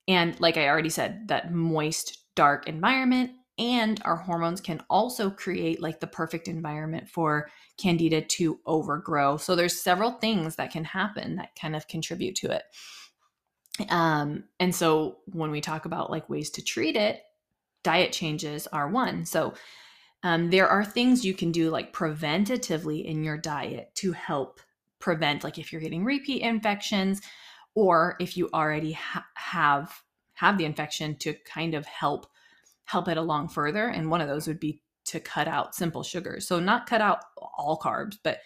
And 0.08 0.40
like 0.40 0.58
I 0.58 0.68
already 0.68 0.90
said, 0.90 1.28
that 1.28 1.54
moist, 1.54 2.20
dark 2.36 2.68
environment. 2.68 3.32
And 3.58 4.02
our 4.06 4.16
hormones 4.16 4.62
can 4.62 4.82
also 4.90 5.30
create 5.30 5.82
like 5.82 6.00
the 6.00 6.08
perfect 6.08 6.48
environment 6.48 7.08
for 7.08 7.50
candida 7.78 8.22
to 8.22 8.60
overgrow. 8.66 9.38
So 9.38 9.56
there's 9.56 9.80
several 9.80 10.14
things 10.14 10.56
that 10.56 10.72
can 10.72 10.84
happen 10.84 11.36
that 11.36 11.56
kind 11.60 11.76
of 11.76 11.88
contribute 11.88 12.36
to 12.38 12.52
it. 12.52 12.64
Um, 13.90 14.46
and 14.60 14.74
so 14.74 15.20
when 15.26 15.52
we 15.52 15.62
talk 15.62 15.86
about 15.86 16.10
like 16.10 16.30
ways 16.30 16.50
to 16.52 16.64
treat 16.64 16.96
it, 16.96 17.22
diet 17.84 18.12
changes 18.12 18.68
are 18.68 18.90
one. 18.90 19.26
So 19.26 19.54
um, 20.24 20.50
there 20.50 20.68
are 20.68 20.86
things 20.86 21.26
you 21.26 21.34
can 21.34 21.52
do 21.52 21.70
like 21.70 21.94
preventatively 21.94 23.06
in 23.06 23.24
your 23.24 23.38
diet 23.38 23.92
to 23.96 24.12
help 24.12 24.60
prevent, 25.02 25.44
like 25.44 25.58
if 25.58 25.72
you're 25.72 25.82
getting 25.82 26.06
repeat 26.06 26.42
infections, 26.42 27.22
or 27.76 28.16
if 28.20 28.38
you 28.38 28.50
already 28.54 28.94
ha- 28.94 29.26
have 29.36 30.02
have 30.34 30.58
the 30.58 30.66
infection 30.66 31.16
to 31.18 31.34
kind 31.46 31.74
of 31.74 31.86
help 31.86 32.28
help 32.86 33.08
it 33.08 33.18
along 33.18 33.50
further. 33.50 33.88
And 33.88 34.10
one 34.10 34.22
of 34.22 34.28
those 34.28 34.48
would 34.48 34.60
be 34.60 34.82
to 35.06 35.20
cut 35.20 35.48
out 35.48 35.76
simple 35.76 36.04
sugars. 36.04 36.48
So 36.48 36.60
not 36.60 36.88
cut 36.88 37.02
out 37.02 37.20
all 37.38 37.80
carbs, 37.82 38.18
but 38.24 38.40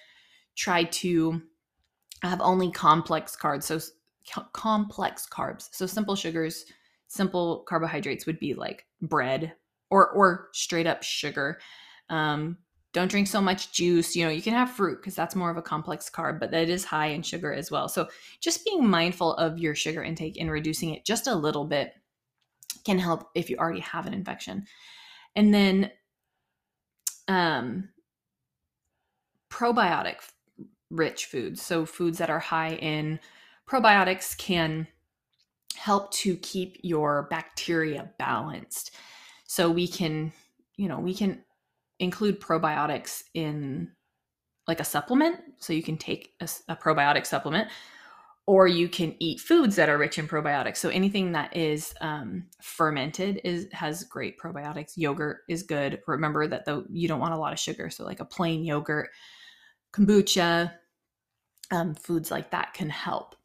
try 0.55 0.83
to 0.83 1.41
have 2.21 2.41
only 2.41 2.71
complex 2.71 3.35
carbs. 3.35 3.63
So 3.63 3.79
complex 4.53 5.27
carbs. 5.31 5.69
So 5.71 5.85
simple 5.85 6.15
sugars, 6.15 6.65
simple 7.07 7.63
carbohydrates 7.67 8.25
would 8.25 8.39
be 8.39 8.53
like 8.53 8.85
bread 9.01 9.53
or 9.89 10.09
or 10.09 10.49
straight 10.53 10.87
up 10.87 11.03
sugar. 11.03 11.59
Um, 12.09 12.57
don't 12.95 13.11
drink 13.11 13.27
so 13.27 13.41
much 13.41 13.73
juice. 13.73 14.15
You 14.15 14.23
know, 14.23 14.31
you 14.31 14.41
can 14.41 14.53
have 14.53 14.71
fruit 14.71 15.01
because 15.01 15.15
that's 15.15 15.35
more 15.35 15.51
of 15.51 15.57
a 15.57 15.61
complex 15.61 16.09
carb, 16.09 16.39
but 16.39 16.49
that 16.51 16.69
is 16.69 16.85
high 16.85 17.07
in 17.07 17.23
sugar 17.23 17.51
as 17.51 17.69
well. 17.69 17.89
So 17.89 18.07
just 18.39 18.63
being 18.63 18.87
mindful 18.87 19.33
of 19.33 19.59
your 19.59 19.75
sugar 19.75 20.01
intake 20.01 20.37
and 20.39 20.49
reducing 20.49 20.91
it 20.91 21.05
just 21.05 21.27
a 21.27 21.35
little 21.35 21.65
bit 21.65 21.91
can 22.85 22.97
help 22.97 23.27
if 23.35 23.49
you 23.49 23.57
already 23.57 23.81
have 23.81 24.05
an 24.05 24.13
infection. 24.13 24.65
And 25.35 25.53
then 25.53 25.91
um 27.27 27.89
probiotic 29.51 30.19
rich 30.89 31.25
foods. 31.25 31.61
So 31.61 31.85
foods 31.85 32.17
that 32.19 32.29
are 32.29 32.39
high 32.39 32.75
in 32.75 33.19
probiotics 33.69 34.37
can 34.37 34.87
help 35.75 36.13
to 36.13 36.37
keep 36.37 36.77
your 36.81 37.27
bacteria 37.29 38.09
balanced. 38.17 38.91
So 39.47 39.69
we 39.69 39.85
can, 39.85 40.31
you 40.77 40.87
know, 40.87 40.99
we 40.99 41.13
can 41.13 41.43
include 41.99 42.39
probiotics 42.39 43.23
in 43.33 43.91
like 44.67 44.79
a 44.79 44.83
supplement. 44.85 45.37
So 45.57 45.73
you 45.73 45.83
can 45.83 45.97
take 45.97 46.33
a, 46.41 46.49
a, 46.69 46.75
probiotic 46.75 47.25
supplement, 47.25 47.69
or 48.47 48.67
you 48.67 48.89
can 48.89 49.15
eat 49.19 49.39
foods 49.39 49.75
that 49.75 49.89
are 49.89 49.97
rich 49.97 50.17
in 50.17 50.27
probiotics. 50.27 50.77
So 50.77 50.89
anything 50.89 51.31
that 51.33 51.55
is 51.55 51.93
um, 52.01 52.47
fermented 52.61 53.41
is 53.43 53.67
has 53.71 54.03
great 54.03 54.39
probiotics. 54.39 54.93
Yogurt 54.95 55.39
is 55.47 55.63
good. 55.63 56.01
Remember 56.07 56.47
that 56.47 56.65
though 56.65 56.83
you 56.89 57.07
don't 57.07 57.19
want 57.19 57.33
a 57.33 57.37
lot 57.37 57.53
of 57.53 57.59
sugar. 57.59 57.89
So 57.89 58.03
like 58.03 58.19
a 58.19 58.25
plain 58.25 58.63
yogurt, 58.63 59.09
kombucha, 59.93 60.71
um, 61.71 61.95
foods 61.95 62.31
like 62.31 62.51
that 62.51 62.73
can 62.73 62.89
help. 62.89 63.35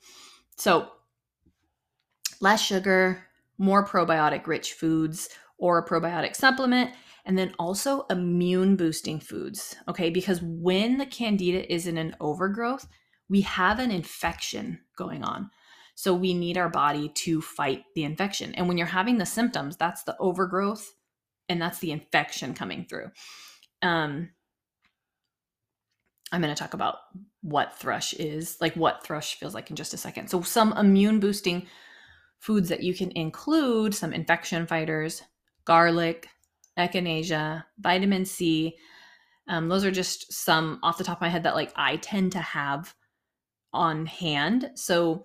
So, 0.56 0.88
less 2.40 2.60
sugar, 2.60 3.24
more 3.58 3.86
probiotic 3.86 4.46
rich 4.46 4.74
foods 4.74 5.28
or 5.58 5.78
a 5.78 5.86
probiotic 5.86 6.34
supplement, 6.34 6.90
and 7.24 7.38
then 7.38 7.54
also 7.58 8.06
immune 8.10 8.76
boosting 8.76 9.20
foods. 9.20 9.76
Okay, 9.88 10.10
because 10.10 10.40
when 10.42 10.98
the 10.98 11.06
candida 11.06 11.72
is 11.72 11.86
in 11.86 11.98
an 11.98 12.16
overgrowth, 12.20 12.86
we 13.28 13.42
have 13.42 13.78
an 13.78 13.90
infection 13.90 14.80
going 14.96 15.22
on. 15.22 15.50
So, 15.94 16.14
we 16.14 16.32
need 16.32 16.56
our 16.56 16.70
body 16.70 17.10
to 17.16 17.42
fight 17.42 17.84
the 17.94 18.04
infection. 18.04 18.54
And 18.54 18.68
when 18.68 18.78
you're 18.78 18.86
having 18.86 19.18
the 19.18 19.26
symptoms, 19.26 19.76
that's 19.76 20.02
the 20.04 20.16
overgrowth 20.18 20.94
and 21.48 21.60
that's 21.60 21.78
the 21.80 21.90
infection 21.90 22.54
coming 22.54 22.86
through. 22.88 23.10
Um, 23.82 24.30
I'm 26.32 26.40
going 26.40 26.54
to 26.54 26.58
talk 26.58 26.74
about 26.74 26.96
what 27.42 27.76
thrush 27.76 28.14
is, 28.14 28.56
like 28.60 28.74
what 28.74 29.04
thrush 29.04 29.34
feels 29.34 29.54
like 29.54 29.68
in 29.68 29.76
just 29.76 29.92
a 29.92 29.98
second. 29.98 30.28
So, 30.28 30.42
some 30.42 30.72
immune 30.72 31.20
boosting 31.20 31.66
foods 32.38 32.68
that 32.70 32.82
you 32.82 32.94
can 32.94 33.10
include 33.12 33.94
some 33.94 34.12
infection 34.12 34.66
fighters, 34.66 35.22
garlic, 35.64 36.28
echinacea, 36.78 37.64
vitamin 37.78 38.24
C. 38.24 38.76
Um, 39.48 39.68
those 39.68 39.84
are 39.84 39.90
just 39.90 40.32
some 40.32 40.78
off 40.82 40.98
the 40.98 41.04
top 41.04 41.18
of 41.18 41.22
my 41.22 41.28
head 41.28 41.42
that 41.42 41.54
like 41.54 41.72
I 41.76 41.96
tend 41.96 42.32
to 42.32 42.40
have 42.40 42.94
on 43.72 44.06
hand. 44.06 44.70
So, 44.74 45.24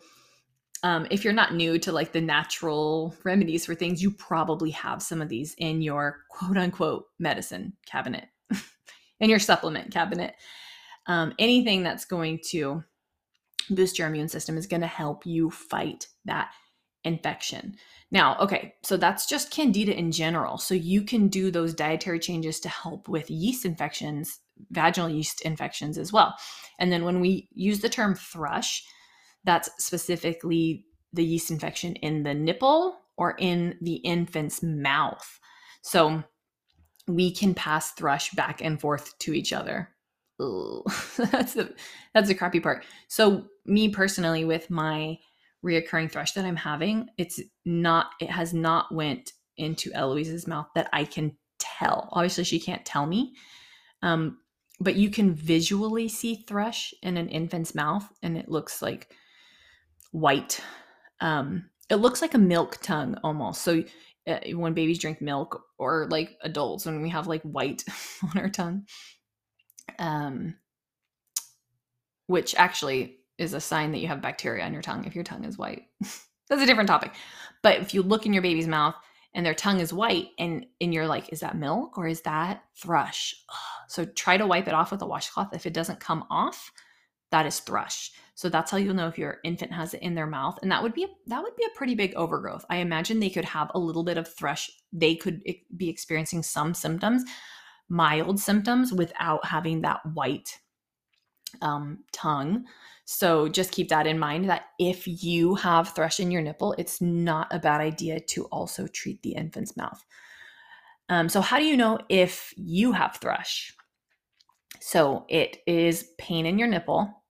um, 0.83 1.07
if 1.09 1.23
you're 1.23 1.33
not 1.33 1.55
new 1.55 1.79
to 1.79 1.91
like 1.91 2.11
the 2.11 2.21
natural 2.21 3.15
remedies 3.23 3.65
for 3.65 3.73
things, 3.73 4.03
you 4.03 4.11
probably 4.11 4.69
have 4.71 5.01
some 5.01 5.21
of 5.21 5.29
these 5.29 5.55
in 5.57 5.81
your 5.81 6.17
quote 6.29 6.57
unquote 6.57 7.05
medicine 7.17 7.73
cabinet, 7.87 8.25
in 9.19 9.29
your 9.29 9.39
supplement 9.39 9.91
cabinet 9.91 10.35
um, 11.07 11.33
anything 11.39 11.83
that's 11.83 12.05
going 12.05 12.39
to 12.49 12.83
boost 13.69 13.97
your 13.97 14.07
immune 14.07 14.29
system 14.29 14.57
is 14.57 14.67
going 14.67 14.81
to 14.81 14.87
help 14.87 15.25
you 15.25 15.49
fight 15.49 16.07
that 16.25 16.51
infection. 17.03 17.75
Now, 18.11 18.37
okay, 18.39 18.75
so 18.83 18.97
that's 18.97 19.27
just 19.27 19.51
candida 19.51 19.97
in 19.97 20.11
general. 20.11 20.57
So 20.57 20.73
you 20.73 21.01
can 21.01 21.27
do 21.27 21.51
those 21.51 21.73
dietary 21.73 22.19
changes 22.19 22.59
to 22.61 22.69
help 22.69 23.09
with 23.09 23.29
yeast 23.29 23.65
infections, 23.65 24.39
vaginal 24.71 25.09
yeast 25.09 25.41
infections 25.41 25.97
as 25.97 26.13
well. 26.13 26.35
And 26.79 26.91
then 26.91 27.03
when 27.03 27.19
we 27.19 27.49
use 27.53 27.79
the 27.79 27.89
term 27.89 28.15
thrush, 28.15 28.83
that's 29.43 29.69
specifically 29.83 30.85
the 31.13 31.25
yeast 31.25 31.51
infection 31.51 31.95
in 31.97 32.23
the 32.23 32.33
nipple 32.33 32.97
or 33.17 33.35
in 33.39 33.77
the 33.81 33.95
infant's 33.95 34.61
mouth. 34.61 35.39
So 35.81 36.23
we 37.07 37.31
can 37.31 37.53
pass 37.53 37.91
thrush 37.91 38.31
back 38.31 38.61
and 38.61 38.79
forth 38.79 39.17
to 39.19 39.33
each 39.33 39.53
other 39.53 39.95
that's 41.17 41.53
the 41.53 41.73
that's 42.13 42.27
the 42.27 42.35
crappy 42.35 42.59
part. 42.59 42.85
So 43.07 43.45
me 43.65 43.89
personally, 43.89 44.43
with 44.43 44.69
my 44.69 45.17
reoccurring 45.65 46.11
thrush 46.11 46.33
that 46.33 46.45
I'm 46.45 46.55
having, 46.55 47.09
it's 47.17 47.41
not 47.65 48.11
it 48.21 48.29
has 48.29 48.53
not 48.53 48.93
went 48.93 49.33
into 49.57 49.91
Eloise's 49.93 50.47
mouth 50.47 50.67
that 50.75 50.89
I 50.93 51.05
can 51.05 51.35
tell. 51.59 52.09
Obviously, 52.11 52.43
she 52.43 52.59
can't 52.59 52.85
tell 52.85 53.05
me, 53.05 53.33
um, 54.01 54.37
but 54.79 54.95
you 54.95 55.09
can 55.09 55.33
visually 55.33 56.07
see 56.07 56.45
thrush 56.47 56.93
in 57.01 57.17
an 57.17 57.29
infant's 57.29 57.73
mouth, 57.73 58.07
and 58.21 58.37
it 58.37 58.49
looks 58.49 58.81
like 58.81 59.11
white. 60.11 60.61
Um, 61.19 61.69
it 61.89 61.95
looks 61.95 62.21
like 62.21 62.33
a 62.33 62.39
milk 62.39 62.77
tongue 62.81 63.17
almost. 63.23 63.61
So 63.61 63.83
uh, 64.27 64.39
when 64.53 64.73
babies 64.73 64.99
drink 64.99 65.21
milk, 65.21 65.61
or 65.77 66.07
like 66.09 66.37
adults, 66.41 66.85
when 66.85 67.01
we 67.01 67.09
have 67.09 67.27
like 67.27 67.41
white 67.41 67.83
on 68.23 68.39
our 68.39 68.49
tongue, 68.49 68.85
um, 69.97 70.55
which 72.27 72.55
actually 72.55 73.19
is 73.37 73.53
a 73.53 73.61
sign 73.61 73.91
that 73.91 73.99
you 73.99 74.07
have 74.07 74.21
bacteria 74.21 74.63
on 74.65 74.73
your 74.73 74.81
tongue 74.81 75.05
if 75.05 75.15
your 75.15 75.23
tongue 75.23 75.45
is 75.45 75.57
white. 75.57 75.83
That's 76.49 76.61
a 76.61 76.65
different 76.65 76.87
topic. 76.87 77.11
But 77.61 77.79
if 77.79 77.93
you 77.93 78.03
look 78.03 78.25
in 78.25 78.33
your 78.33 78.43
baby's 78.43 78.67
mouth 78.67 78.95
and 79.33 79.45
their 79.45 79.53
tongue 79.53 79.79
is 79.79 79.91
white 79.91 80.29
and 80.37 80.65
and 80.79 80.93
you're 80.93 81.07
like, 81.07 81.31
is 81.33 81.39
that 81.39 81.57
milk 81.57 81.97
or 81.97 82.07
is 82.07 82.21
that 82.21 82.63
thrush? 82.75 83.35
So 83.87 84.05
try 84.05 84.37
to 84.37 84.47
wipe 84.47 84.67
it 84.67 84.73
off 84.73 84.91
with 84.91 85.01
a 85.01 85.05
washcloth. 85.05 85.53
If 85.53 85.65
it 85.65 85.73
doesn't 85.73 85.99
come 85.99 86.25
off, 86.29 86.71
that 87.31 87.45
is 87.45 87.59
thrush. 87.59 88.11
So 88.35 88.49
that's 88.49 88.71
how 88.71 88.77
you'll 88.77 88.95
know 88.95 89.07
if 89.07 89.17
your 89.17 89.39
infant 89.43 89.71
has 89.71 89.93
it 89.93 90.01
in 90.01 90.15
their 90.15 90.27
mouth. 90.27 90.59
And 90.61 90.71
that 90.71 90.83
would 90.83 90.93
be 90.93 91.07
that 91.27 91.41
would 91.41 91.55
be 91.55 91.65
a 91.65 91.77
pretty 91.77 91.95
big 91.95 92.13
overgrowth. 92.15 92.65
I 92.69 92.77
imagine 92.77 93.19
they 93.19 93.29
could 93.29 93.45
have 93.45 93.71
a 93.73 93.79
little 93.79 94.03
bit 94.03 94.17
of 94.17 94.27
thrush. 94.27 94.69
They 94.93 95.15
could 95.15 95.43
be 95.75 95.89
experiencing 95.89 96.43
some 96.43 96.73
symptoms, 96.73 97.23
mild 97.89 98.39
symptoms 98.39 98.93
without 98.93 99.45
having 99.45 99.81
that 99.81 100.05
white 100.13 100.59
um, 101.61 102.03
tongue. 102.11 102.65
So 103.05 103.47
just 103.47 103.71
keep 103.71 103.89
that 103.89 104.07
in 104.07 104.17
mind 104.17 104.49
that 104.49 104.65
if 104.79 105.07
you 105.07 105.55
have 105.55 105.89
thrush 105.89 106.19
in 106.19 106.31
your 106.31 106.41
nipple, 106.41 106.73
it's 106.77 106.99
not 107.01 107.47
a 107.51 107.59
bad 107.59 107.79
idea 107.79 108.19
to 108.19 108.45
also 108.45 108.87
treat 108.87 109.21
the 109.21 109.33
infant's 109.33 109.77
mouth. 109.77 110.03
Um, 111.07 111.29
so, 111.29 111.39
how 111.39 111.59
do 111.59 111.65
you 111.65 111.77
know 111.77 111.99
if 112.09 112.51
you 112.57 112.91
have 112.91 113.17
thrush? 113.17 113.71
So, 114.81 115.25
it 115.29 115.57
is 115.67 116.09
pain 116.17 116.47
in 116.47 116.57
your 116.57 116.67
nipple 116.67 117.23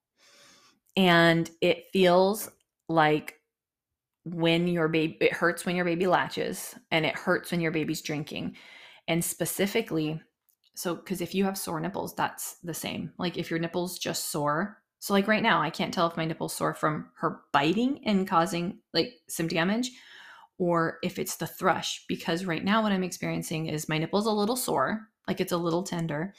and 0.95 1.49
it 1.59 1.85
feels 1.91 2.49
like 2.87 3.35
when 4.23 4.69
your 4.69 4.87
baby, 4.87 5.17
it 5.19 5.33
hurts 5.33 5.65
when 5.65 5.75
your 5.75 5.83
baby 5.83 6.07
latches 6.07 6.73
and 6.89 7.05
it 7.05 7.15
hurts 7.15 7.51
when 7.51 7.59
your 7.59 7.71
baby's 7.71 8.01
drinking. 8.01 8.55
And 9.09 9.23
specifically, 9.23 10.21
so 10.73 10.95
because 10.95 11.19
if 11.19 11.35
you 11.35 11.43
have 11.45 11.57
sore 11.57 11.79
nipples 11.79 12.13
that's 12.15 12.57
the 12.63 12.73
same 12.73 13.13
like 13.17 13.37
if 13.37 13.49
your 13.49 13.59
nipples 13.59 13.97
just 13.97 14.29
sore 14.29 14.81
so 14.99 15.13
like 15.13 15.27
right 15.27 15.43
now 15.43 15.61
i 15.61 15.69
can't 15.69 15.93
tell 15.93 16.07
if 16.07 16.17
my 16.17 16.25
nipples 16.25 16.53
sore 16.53 16.73
from 16.73 17.09
her 17.17 17.41
biting 17.51 18.01
and 18.05 18.27
causing 18.27 18.79
like 18.93 19.13
some 19.27 19.47
damage 19.47 19.91
or 20.57 20.99
if 21.03 21.19
it's 21.19 21.35
the 21.35 21.47
thrush 21.47 22.05
because 22.07 22.45
right 22.45 22.63
now 22.63 22.81
what 22.81 22.91
i'm 22.91 23.03
experiencing 23.03 23.67
is 23.67 23.89
my 23.89 23.97
nipples 23.97 24.25
a 24.25 24.31
little 24.31 24.55
sore 24.55 25.07
like 25.27 25.39
it's 25.39 25.51
a 25.51 25.57
little 25.57 25.83
tender 25.83 26.33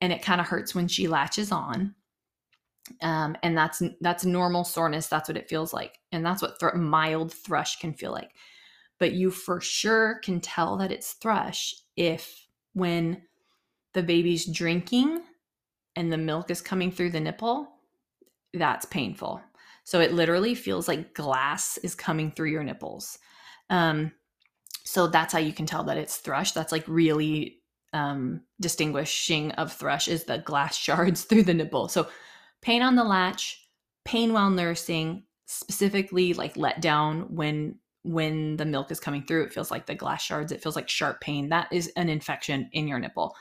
and 0.00 0.12
it 0.12 0.22
kind 0.22 0.40
of 0.40 0.46
hurts 0.46 0.74
when 0.74 0.88
she 0.88 1.08
latches 1.08 1.52
on 1.52 1.94
um, 3.00 3.34
and 3.42 3.56
that's 3.56 3.82
that's 4.00 4.26
normal 4.26 4.62
soreness 4.62 5.06
that's 5.06 5.28
what 5.28 5.38
it 5.38 5.48
feels 5.48 5.72
like 5.72 5.98
and 6.14 6.24
that's 6.24 6.42
what 6.42 6.58
thr- 6.60 6.76
mild 6.76 7.32
thrush 7.32 7.78
can 7.78 7.92
feel 7.92 8.12
like. 8.12 8.30
But 9.00 9.12
you 9.12 9.30
for 9.30 9.60
sure 9.60 10.20
can 10.22 10.40
tell 10.40 10.76
that 10.76 10.92
it's 10.92 11.14
thrush 11.14 11.74
if 11.96 12.46
when 12.72 13.22
the 13.92 14.02
baby's 14.02 14.46
drinking 14.46 15.22
and 15.96 16.12
the 16.12 16.16
milk 16.16 16.50
is 16.50 16.60
coming 16.60 16.90
through 16.90 17.10
the 17.10 17.20
nipple, 17.20 17.73
that's 18.54 18.86
painful. 18.86 19.40
So 19.84 20.00
it 20.00 20.12
literally 20.12 20.54
feels 20.54 20.88
like 20.88 21.14
glass 21.14 21.76
is 21.78 21.94
coming 21.94 22.30
through 22.30 22.50
your 22.50 22.64
nipples. 22.64 23.18
Um, 23.70 24.12
so 24.84 25.06
that's 25.06 25.32
how 25.32 25.38
you 25.38 25.52
can 25.52 25.66
tell 25.66 25.84
that 25.84 25.98
it's 25.98 26.16
thrush. 26.16 26.52
That's 26.52 26.72
like 26.72 26.86
really 26.86 27.60
um, 27.92 28.42
distinguishing 28.60 29.52
of 29.52 29.72
thrush 29.72 30.08
is 30.08 30.24
the 30.24 30.38
glass 30.38 30.76
shards 30.84 31.24
through 31.24 31.44
the 31.44 31.54
nipple. 31.54 31.88
So 31.88 32.08
pain 32.62 32.82
on 32.82 32.96
the 32.96 33.04
latch, 33.04 33.68
pain 34.04 34.32
while 34.32 34.50
nursing, 34.50 35.24
specifically 35.46 36.32
like 36.32 36.56
let 36.56 36.80
down 36.80 37.34
when 37.34 37.78
when 38.02 38.56
the 38.58 38.66
milk 38.66 38.90
is 38.90 39.00
coming 39.00 39.24
through. 39.24 39.44
It 39.44 39.52
feels 39.52 39.70
like 39.70 39.86
the 39.86 39.94
glass 39.94 40.22
shards. 40.22 40.52
It 40.52 40.62
feels 40.62 40.76
like 40.76 40.90
sharp 40.90 41.22
pain. 41.22 41.48
That 41.48 41.68
is 41.72 41.90
an 41.96 42.10
infection 42.10 42.68
in 42.72 42.86
your 42.86 42.98
nipple. 42.98 43.34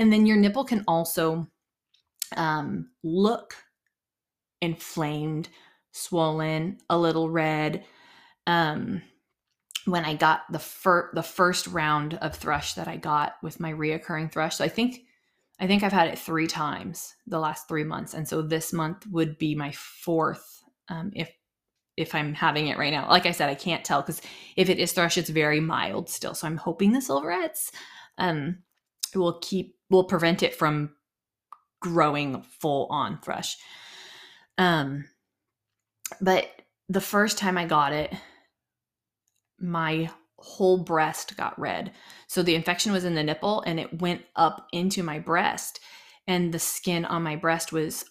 And 0.00 0.12
then 0.12 0.26
your 0.26 0.36
nipple 0.36 0.64
can 0.64 0.82
also 0.88 1.46
um, 2.36 2.90
look 3.04 3.54
inflamed, 4.60 5.48
swollen, 5.92 6.78
a 6.88 6.98
little 6.98 7.30
red. 7.30 7.84
Um, 8.46 9.02
when 9.86 10.04
I 10.04 10.14
got 10.14 10.50
the 10.50 10.58
fir- 10.58 11.10
the 11.14 11.22
first 11.22 11.66
round 11.66 12.14
of 12.14 12.34
thrush 12.34 12.74
that 12.74 12.88
I 12.88 12.96
got 12.96 13.34
with 13.42 13.60
my 13.60 13.72
reoccurring 13.72 14.32
thrush. 14.32 14.56
So 14.56 14.64
I 14.64 14.68
think 14.68 15.00
I 15.60 15.66
think 15.66 15.82
I've 15.82 15.92
had 15.92 16.08
it 16.08 16.18
three 16.18 16.46
times 16.46 17.14
the 17.26 17.38
last 17.38 17.68
three 17.68 17.84
months, 17.84 18.14
and 18.14 18.26
so 18.26 18.42
this 18.42 18.72
month 18.72 19.06
would 19.06 19.38
be 19.38 19.54
my 19.54 19.72
fourth 19.72 20.62
um, 20.88 21.12
if 21.14 21.30
if 21.96 22.14
I'm 22.14 22.34
having 22.34 22.68
it 22.68 22.78
right 22.78 22.92
now. 22.92 23.08
Like 23.08 23.26
I 23.26 23.30
said, 23.30 23.48
I 23.48 23.54
can't 23.54 23.84
tell 23.84 24.00
because 24.00 24.20
if 24.56 24.68
it 24.68 24.78
is 24.78 24.92
thrush, 24.92 25.16
it's 25.16 25.30
very 25.30 25.60
mild 25.60 26.08
still. 26.08 26.34
So 26.34 26.46
I'm 26.46 26.56
hoping 26.56 26.92
the 26.92 27.00
silverettes 27.00 27.70
um, 28.18 28.58
will 29.14 29.38
keep 29.40 29.76
will 29.90 30.04
prevent 30.04 30.42
it 30.42 30.54
from 30.54 30.90
growing 31.80 32.42
full 32.42 32.86
on 32.90 33.20
thrush. 33.20 33.56
Um, 34.58 35.06
but 36.20 36.48
the 36.88 37.00
first 37.00 37.38
time 37.38 37.58
I 37.58 37.66
got 37.66 37.92
it, 37.92 38.12
my 39.58 40.10
whole 40.38 40.78
breast 40.78 41.36
got 41.36 41.58
red. 41.58 41.92
So 42.28 42.42
the 42.42 42.54
infection 42.54 42.92
was 42.92 43.04
in 43.04 43.14
the 43.14 43.22
nipple 43.22 43.62
and 43.62 43.80
it 43.80 44.00
went 44.00 44.22
up 44.36 44.66
into 44.72 45.02
my 45.02 45.18
breast. 45.18 45.80
And 46.26 46.52
the 46.52 46.58
skin 46.58 47.04
on 47.04 47.22
my 47.22 47.36
breast 47.36 47.72
was 47.72 48.04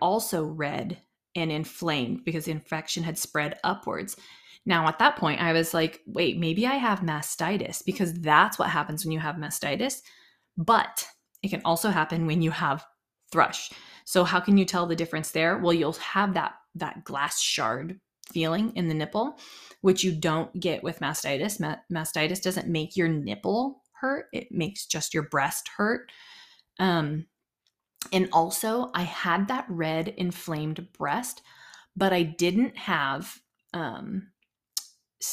also 0.00 0.44
red 0.44 0.98
and 1.36 1.52
inflamed 1.52 2.24
because 2.24 2.46
the 2.46 2.50
infection 2.50 3.04
had 3.04 3.18
spread 3.18 3.58
upwards. 3.62 4.16
Now, 4.66 4.86
at 4.88 4.98
that 4.98 5.16
point, 5.16 5.40
I 5.40 5.52
was 5.52 5.72
like, 5.72 6.00
wait, 6.06 6.38
maybe 6.38 6.66
I 6.66 6.74
have 6.74 7.00
mastitis 7.00 7.84
because 7.84 8.12
that's 8.14 8.58
what 8.58 8.70
happens 8.70 9.04
when 9.04 9.12
you 9.12 9.20
have 9.20 9.36
mastitis. 9.36 10.02
But 10.56 11.06
it 11.42 11.48
can 11.48 11.62
also 11.64 11.90
happen 11.90 12.26
when 12.26 12.42
you 12.42 12.50
have 12.50 12.84
thrush. 13.30 13.70
So, 14.08 14.24
how 14.24 14.40
can 14.40 14.56
you 14.56 14.64
tell 14.64 14.86
the 14.86 14.96
difference 14.96 15.32
there? 15.32 15.58
Well, 15.58 15.74
you'll 15.74 15.92
have 15.92 16.32
that, 16.32 16.54
that 16.76 17.04
glass 17.04 17.42
shard 17.42 18.00
feeling 18.32 18.74
in 18.74 18.88
the 18.88 18.94
nipple, 18.94 19.38
which 19.82 20.02
you 20.02 20.12
don't 20.12 20.58
get 20.58 20.82
with 20.82 21.00
mastitis. 21.00 21.60
Ma- 21.60 21.76
mastitis 21.92 22.40
doesn't 22.40 22.68
make 22.68 22.96
your 22.96 23.08
nipple 23.08 23.82
hurt, 24.00 24.28
it 24.32 24.50
makes 24.50 24.86
just 24.86 25.12
your 25.12 25.24
breast 25.24 25.68
hurt. 25.76 26.10
Um, 26.78 27.26
and 28.10 28.30
also, 28.32 28.90
I 28.94 29.02
had 29.02 29.46
that 29.48 29.66
red 29.68 30.08
inflamed 30.08 30.90
breast, 30.96 31.42
but 31.94 32.14
I 32.14 32.22
didn't 32.22 32.78
have 32.78 33.38
um, 33.74 34.28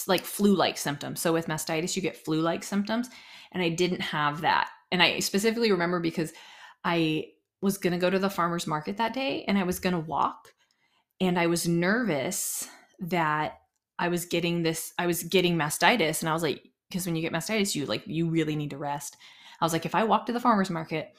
like 0.06 0.26
flu 0.26 0.54
like 0.54 0.78
symptoms. 0.78 1.22
So, 1.22 1.32
with 1.32 1.48
mastitis, 1.48 1.96
you 1.96 2.02
get 2.02 2.26
flu 2.26 2.42
like 2.42 2.62
symptoms, 2.62 3.10
and 3.54 3.64
I 3.64 3.70
didn't 3.70 4.02
have 4.02 4.42
that. 4.42 4.70
And 4.92 5.02
I 5.02 5.20
specifically 5.20 5.72
remember 5.72 6.02
because 6.02 6.34
I 6.84 7.30
was 7.66 7.80
going 7.80 7.94
to 7.94 8.00
go 8.00 8.12
to 8.12 8.20
the 8.20 8.30
farmer's 8.30 8.68
market 8.68 8.98
that 8.98 9.14
day 9.14 9.44
and 9.48 9.58
I 9.58 9.64
was 9.64 9.80
going 9.80 9.94
to 9.96 10.00
walk, 10.00 10.54
and 11.20 11.40
I 11.40 11.48
was 11.48 11.68
nervous 11.68 12.70
that 13.00 13.60
I 13.98 14.10
was 14.10 14.26
getting 14.26 14.62
this, 14.62 14.94
I 15.00 15.08
was 15.08 15.24
getting 15.24 15.58
mastitis. 15.58 16.22
And 16.22 16.30
I 16.30 16.34
was 16.34 16.44
like, 16.44 16.62
because 16.90 17.08
when 17.08 17.16
you 17.16 17.24
get 17.24 17.34
mastitis, 17.34 17.74
you 17.74 17.88
like, 17.88 18.04
you 18.06 18.30
really 18.30 18.56
need 18.56 18.70
to 18.70 18.78
rest. 18.78 19.18
I 19.60 19.66
was 19.66 19.74
like, 19.74 19.86
if 19.86 19.96
I 19.96 20.04
walk 20.04 20.28
to 20.28 20.34
the 20.34 20.40
farmer's 20.40 20.70
market, 20.70 21.16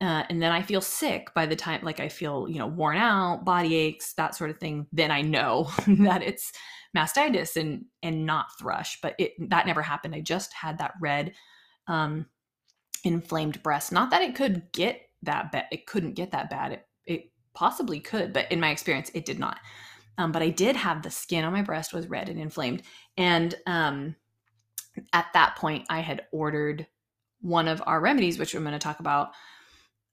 uh, 0.00 0.22
and 0.30 0.40
then 0.40 0.52
I 0.52 0.62
feel 0.62 0.80
sick 0.80 1.34
by 1.34 1.44
the 1.46 1.56
time, 1.56 1.80
like 1.82 1.98
I 1.98 2.08
feel, 2.08 2.48
you 2.48 2.58
know, 2.58 2.68
worn 2.68 2.96
out, 2.96 3.44
body 3.44 3.74
aches, 3.74 4.12
that 4.14 4.36
sort 4.36 4.50
of 4.50 4.58
thing, 4.58 4.86
then 4.92 5.10
I 5.10 5.22
know 5.22 5.70
that 5.86 6.22
it's 6.22 6.52
mastitis 6.96 7.56
and 7.56 7.86
and 8.02 8.24
not 8.24 8.46
thrush. 8.58 8.98
But 9.02 9.16
it 9.18 9.32
that 9.50 9.66
never 9.66 9.82
happened. 9.82 10.14
I 10.14 10.20
just 10.20 10.54
had 10.54 10.78
that 10.78 10.94
red, 11.02 11.32
um, 11.86 12.26
inflamed 13.04 13.62
breast. 13.62 13.92
Not 13.92 14.10
that 14.10 14.22
it 14.22 14.34
could 14.34 14.72
get 14.72 15.02
that 15.22 15.52
bad. 15.52 15.66
It 15.70 15.86
couldn't 15.86 16.14
get 16.14 16.30
that 16.32 16.50
bad. 16.50 16.72
It 16.72 16.86
it 17.06 17.30
possibly 17.54 18.00
could, 18.00 18.32
but 18.32 18.50
in 18.50 18.60
my 18.60 18.70
experience, 18.70 19.10
it 19.14 19.24
did 19.24 19.38
not. 19.38 19.58
Um, 20.18 20.32
but 20.32 20.42
I 20.42 20.50
did 20.50 20.76
have 20.76 21.02
the 21.02 21.10
skin 21.10 21.44
on 21.44 21.52
my 21.52 21.62
breast 21.62 21.92
was 21.92 22.06
red 22.08 22.28
and 22.28 22.40
inflamed, 22.40 22.82
and 23.16 23.54
um, 23.66 24.16
at 25.12 25.26
that 25.34 25.56
point, 25.56 25.86
I 25.88 26.00
had 26.00 26.26
ordered 26.32 26.86
one 27.40 27.68
of 27.68 27.82
our 27.86 28.00
remedies, 28.00 28.38
which 28.38 28.54
I'm 28.54 28.62
going 28.62 28.72
to 28.72 28.78
talk 28.78 29.00
about 29.00 29.30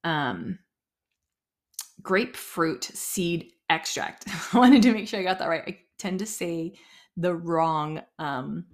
um, 0.04 0.60
grapefruit 2.02 2.86
seed 2.86 3.52
extract. 3.70 4.26
I 4.54 4.58
wanted 4.58 4.82
to 4.84 4.94
make 4.94 5.08
sure 5.08 5.20
I 5.20 5.24
got 5.24 5.40
that 5.40 5.50
right. 5.50 5.64
I 5.68 5.80
tend 5.98 6.20
to 6.20 6.26
say 6.26 6.74
the 7.18 7.36
wrong, 7.36 8.02
um, 8.20 8.66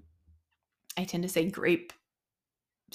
I 0.97 1.05
tend 1.05 1.23
to 1.23 1.29
say 1.29 1.49
grape 1.49 1.93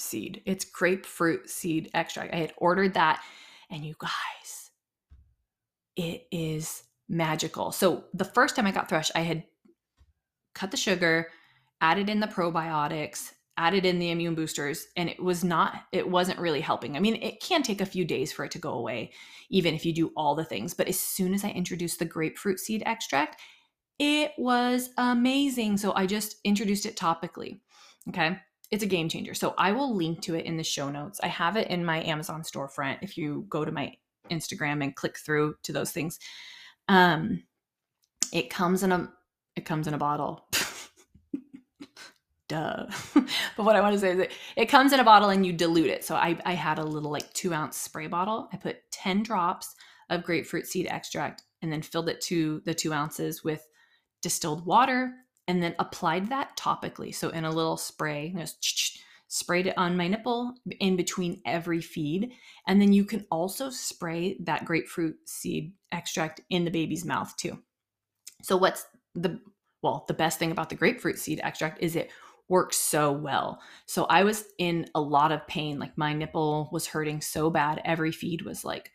seed. 0.01 0.41
It's 0.45 0.65
grapefruit 0.65 1.49
seed 1.49 1.89
extract. 1.93 2.33
I 2.33 2.37
had 2.37 2.53
ordered 2.57 2.93
that, 2.95 3.21
and 3.69 3.83
you 3.83 3.95
guys, 3.99 4.71
it 5.95 6.27
is 6.31 6.83
magical. 7.07 7.71
So 7.71 8.05
the 8.13 8.25
first 8.25 8.55
time 8.55 8.65
I 8.65 8.71
got 8.71 8.89
thrush, 8.89 9.11
I 9.15 9.21
had 9.21 9.43
cut 10.53 10.71
the 10.71 10.77
sugar, 10.77 11.29
added 11.81 12.09
in 12.09 12.19
the 12.19 12.27
probiotics, 12.27 13.31
added 13.59 13.85
in 13.85 13.99
the 13.99 14.09
immune 14.09 14.35
boosters 14.35 14.87
and 14.95 15.09
it 15.09 15.21
was 15.21 15.43
not 15.43 15.83
it 15.91 16.09
wasn't 16.09 16.39
really 16.39 16.61
helping 16.61 16.95
i 16.95 16.99
mean 16.99 17.21
it 17.21 17.41
can 17.41 17.61
take 17.61 17.81
a 17.81 17.85
few 17.85 18.05
days 18.05 18.31
for 18.31 18.45
it 18.45 18.51
to 18.51 18.57
go 18.57 18.71
away 18.71 19.11
even 19.49 19.75
if 19.75 19.85
you 19.85 19.93
do 19.93 20.13
all 20.15 20.33
the 20.33 20.45
things 20.45 20.73
but 20.73 20.87
as 20.87 20.97
soon 20.97 21.33
as 21.33 21.43
i 21.43 21.49
introduced 21.49 21.99
the 21.99 22.05
grapefruit 22.05 22.57
seed 22.57 22.81
extract 22.85 23.41
it 23.99 24.31
was 24.37 24.91
amazing 24.97 25.75
so 25.75 25.93
i 25.93 26.05
just 26.05 26.37
introduced 26.45 26.85
it 26.85 26.95
topically 26.95 27.59
okay 28.07 28.39
it's 28.71 28.83
a 28.83 28.87
game 28.87 29.09
changer 29.09 29.33
so 29.33 29.53
i 29.57 29.71
will 29.71 29.95
link 29.95 30.21
to 30.21 30.35
it 30.35 30.45
in 30.45 30.57
the 30.57 30.63
show 30.63 30.89
notes 30.89 31.19
i 31.23 31.27
have 31.27 31.55
it 31.55 31.67
in 31.69 31.83
my 31.83 32.03
amazon 32.03 32.41
storefront 32.41 32.97
if 33.01 33.17
you 33.17 33.45
go 33.49 33.65
to 33.65 33.71
my 33.71 33.93
instagram 34.29 34.83
and 34.83 34.95
click 34.95 35.17
through 35.17 35.55
to 35.63 35.71
those 35.71 35.91
things 35.91 36.19
um 36.87 37.43
it 38.31 38.49
comes 38.49 38.83
in 38.83 38.91
a 38.91 39.09
it 39.55 39.65
comes 39.65 39.87
in 39.87 39.93
a 39.93 39.97
bottle 39.97 40.45
duh. 42.49 42.87
but 43.13 43.63
what 43.63 43.77
I 43.77 43.81
want 43.81 43.93
to 43.93 43.99
say 43.99 44.11
is 44.11 44.17
that 44.17 44.31
it 44.57 44.65
comes 44.65 44.91
in 44.91 44.99
a 44.99 45.05
bottle 45.05 45.29
and 45.29 45.45
you 45.45 45.53
dilute 45.53 45.89
it. 45.89 46.03
So 46.03 46.15
I, 46.15 46.37
I 46.45 46.53
had 46.53 46.79
a 46.79 46.83
little 46.83 47.11
like 47.11 47.31
two 47.33 47.53
ounce 47.53 47.77
spray 47.77 48.07
bottle. 48.07 48.49
I 48.51 48.57
put 48.57 48.91
10 48.91 49.23
drops 49.23 49.73
of 50.09 50.23
grapefruit 50.23 50.67
seed 50.67 50.87
extract 50.87 51.43
and 51.61 51.71
then 51.71 51.81
filled 51.81 52.09
it 52.09 52.19
to 52.21 52.61
the 52.65 52.73
two 52.73 52.91
ounces 52.91 53.43
with 53.43 53.65
distilled 54.21 54.65
water 54.65 55.13
and 55.49 55.63
then 55.63 55.73
applied 55.79 56.29
that 56.29 56.55
topically. 56.55 57.13
So 57.13 57.29
in 57.29 57.43
a 57.43 57.49
little 57.49 57.75
spray, 57.75 58.31
just 58.61 58.99
sprayed 59.29 59.65
it 59.65 59.77
on 59.79 59.97
my 59.97 60.07
nipple 60.07 60.53
in 60.79 60.95
between 60.95 61.41
every 61.43 61.81
feed. 61.81 62.33
And 62.67 62.79
then 62.79 62.93
you 62.93 63.03
can 63.03 63.25
also 63.31 63.71
spray 63.71 64.37
that 64.41 64.63
grapefruit 64.63 65.15
seed 65.25 65.73
extract 65.91 66.41
in 66.51 66.65
the 66.65 66.71
baby's 66.71 67.03
mouth 67.03 67.35
too. 67.35 67.57
So 68.43 68.57
what's 68.57 68.85
the 69.15 69.39
well, 69.81 70.05
the 70.07 70.13
best 70.13 70.37
thing 70.37 70.51
about 70.51 70.69
the 70.69 70.75
grapefruit 70.75 71.17
seed 71.17 71.39
extract 71.41 71.81
is 71.81 71.95
it 71.95 72.11
works 72.47 72.77
so 72.77 73.11
well. 73.11 73.59
So 73.87 74.05
I 74.05 74.23
was 74.23 74.45
in 74.59 74.85
a 74.93 75.01
lot 75.01 75.31
of 75.31 75.47
pain. 75.47 75.79
Like 75.79 75.97
my 75.97 76.13
nipple 76.13 76.69
was 76.71 76.85
hurting 76.85 77.21
so 77.21 77.49
bad. 77.49 77.81
Every 77.85 78.11
feed 78.11 78.43
was 78.43 78.63
like 78.63 78.91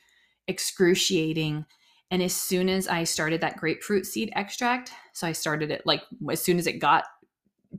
excruciating. 0.46 1.64
And 2.10 2.22
as 2.22 2.34
soon 2.34 2.68
as 2.68 2.86
I 2.86 3.04
started 3.04 3.40
that 3.40 3.56
grapefruit 3.56 4.06
seed 4.06 4.32
extract, 4.36 4.92
so 5.12 5.26
I 5.26 5.32
started 5.32 5.70
it 5.70 5.82
like 5.84 6.02
as 6.30 6.42
soon 6.42 6.58
as 6.58 6.66
it 6.66 6.78
got 6.78 7.04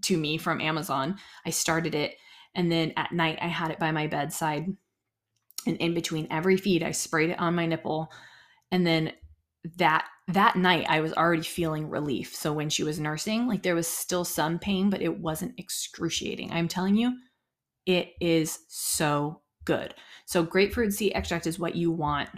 to 0.02 0.18
me 0.18 0.38
from 0.38 0.62
Amazon, 0.62 1.18
I 1.46 1.52
started 1.52 1.96
it. 1.96 2.16
And 2.54 2.72
then 2.72 2.94
at 2.98 3.12
night, 3.12 3.40
I 3.42 3.48
had 3.48 3.72
it 3.72 3.80
by 3.80 3.92
my 3.92 4.08
bedside. 4.08 4.68
And 5.68 5.78
in 5.78 5.94
between 5.94 6.28
every 6.30 6.58
feed, 6.58 6.84
I 6.84 6.92
sprayed 6.92 7.30
it 7.32 7.40
on 7.40 7.56
my 7.56 7.66
nipple. 7.66 8.12
And 8.72 8.86
then 8.86 9.14
that 9.78 10.06
that 10.28 10.56
night 10.56 10.86
I 10.90 11.02
was 11.02 11.14
already 11.14 11.44
feeling 11.44 11.90
relief. 11.90 12.36
So 12.36 12.52
when 12.52 12.70
she 12.70 12.84
was 12.84 13.00
nursing, 13.00 13.48
like 13.48 13.62
there 13.64 13.76
was 13.76 13.88
still 13.88 14.26
some 14.26 14.58
pain, 14.58 14.90
but 14.90 15.02
it 15.02 15.20
wasn't 15.20 15.60
excruciating. 15.60 16.52
I'm 16.52 16.68
telling 16.68 16.96
you, 16.96 17.16
it 17.86 18.14
is 18.20 18.60
so 18.68 19.42
good. 19.66 19.94
So 20.26 20.44
grapefruit 20.44 20.94
seed 20.94 21.14
extract 21.14 21.46
is 21.46 21.60
what 21.60 21.76
you 21.76 21.92
want 21.92 22.30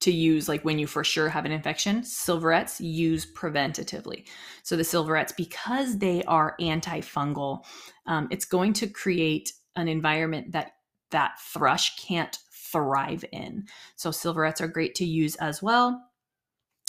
to 0.00 0.12
use 0.12 0.48
like 0.48 0.64
when 0.64 0.78
you 0.78 0.86
for 0.86 1.02
sure 1.02 1.28
have 1.28 1.44
an 1.44 1.52
infection. 1.52 2.02
Silverettes 2.02 2.80
use 2.80 3.26
preventatively. 3.26 4.26
So 4.62 4.76
the 4.76 4.84
silverettes, 4.84 5.32
because 5.32 5.98
they 5.98 6.22
are 6.24 6.54
antifungal, 6.60 7.64
um, 8.06 8.28
it's 8.30 8.44
going 8.44 8.72
to 8.74 8.86
create 8.86 9.52
an 9.74 9.88
environment 9.88 10.52
that 10.52 10.72
that 11.10 11.40
thrush 11.40 11.96
can't 12.04 12.36
thrive 12.72 13.24
in. 13.32 13.64
So 13.94 14.10
silverettes 14.10 14.60
are 14.60 14.68
great 14.68 14.94
to 14.96 15.04
use 15.04 15.36
as 15.36 15.62
well 15.62 16.02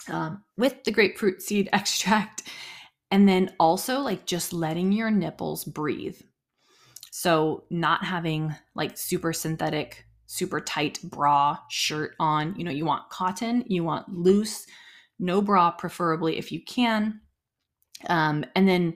um, 0.10 0.44
with 0.58 0.84
the 0.84 0.92
grapefruit 0.92 1.42
seed 1.42 1.70
extract. 1.74 2.44
And 3.10 3.28
then 3.28 3.54
also 3.60 4.00
like 4.00 4.26
just 4.26 4.54
letting 4.54 4.92
your 4.92 5.12
nipples 5.12 5.64
breathe. 5.64 6.20
So, 7.12 7.64
not 7.72 8.04
having 8.04 8.54
like 8.76 8.98
super 8.98 9.34
synthetic, 9.34 10.06
super 10.28 10.62
tight 10.62 11.00
bra 11.04 11.58
shirt 11.70 12.12
on. 12.20 12.56
You 12.56 12.64
know, 12.64 12.72
you 12.72 12.86
want 12.86 13.10
cotton, 13.10 13.64
you 13.68 13.84
want 13.84 14.08
loose, 14.10 14.68
no 15.20 15.42
bra, 15.42 15.72
preferably 15.72 16.38
if 16.38 16.52
you 16.52 16.62
can. 16.64 17.22
Um, 18.08 18.46
and 18.56 18.68
then 18.68 18.96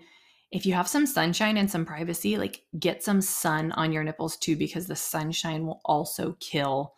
if 0.52 0.66
you 0.66 0.74
have 0.74 0.88
some 0.88 1.08
sunshine 1.08 1.58
and 1.58 1.72
some 1.72 1.86
privacy, 1.86 2.38
like 2.38 2.64
get 2.78 3.04
some 3.04 3.22
sun 3.22 3.72
on 3.72 3.92
your 3.92 4.04
nipples 4.04 4.38
too, 4.38 4.56
because 4.56 4.86
the 4.86 4.96
sunshine 4.96 5.66
will 5.66 5.82
also 5.86 6.36
kill 6.40 6.94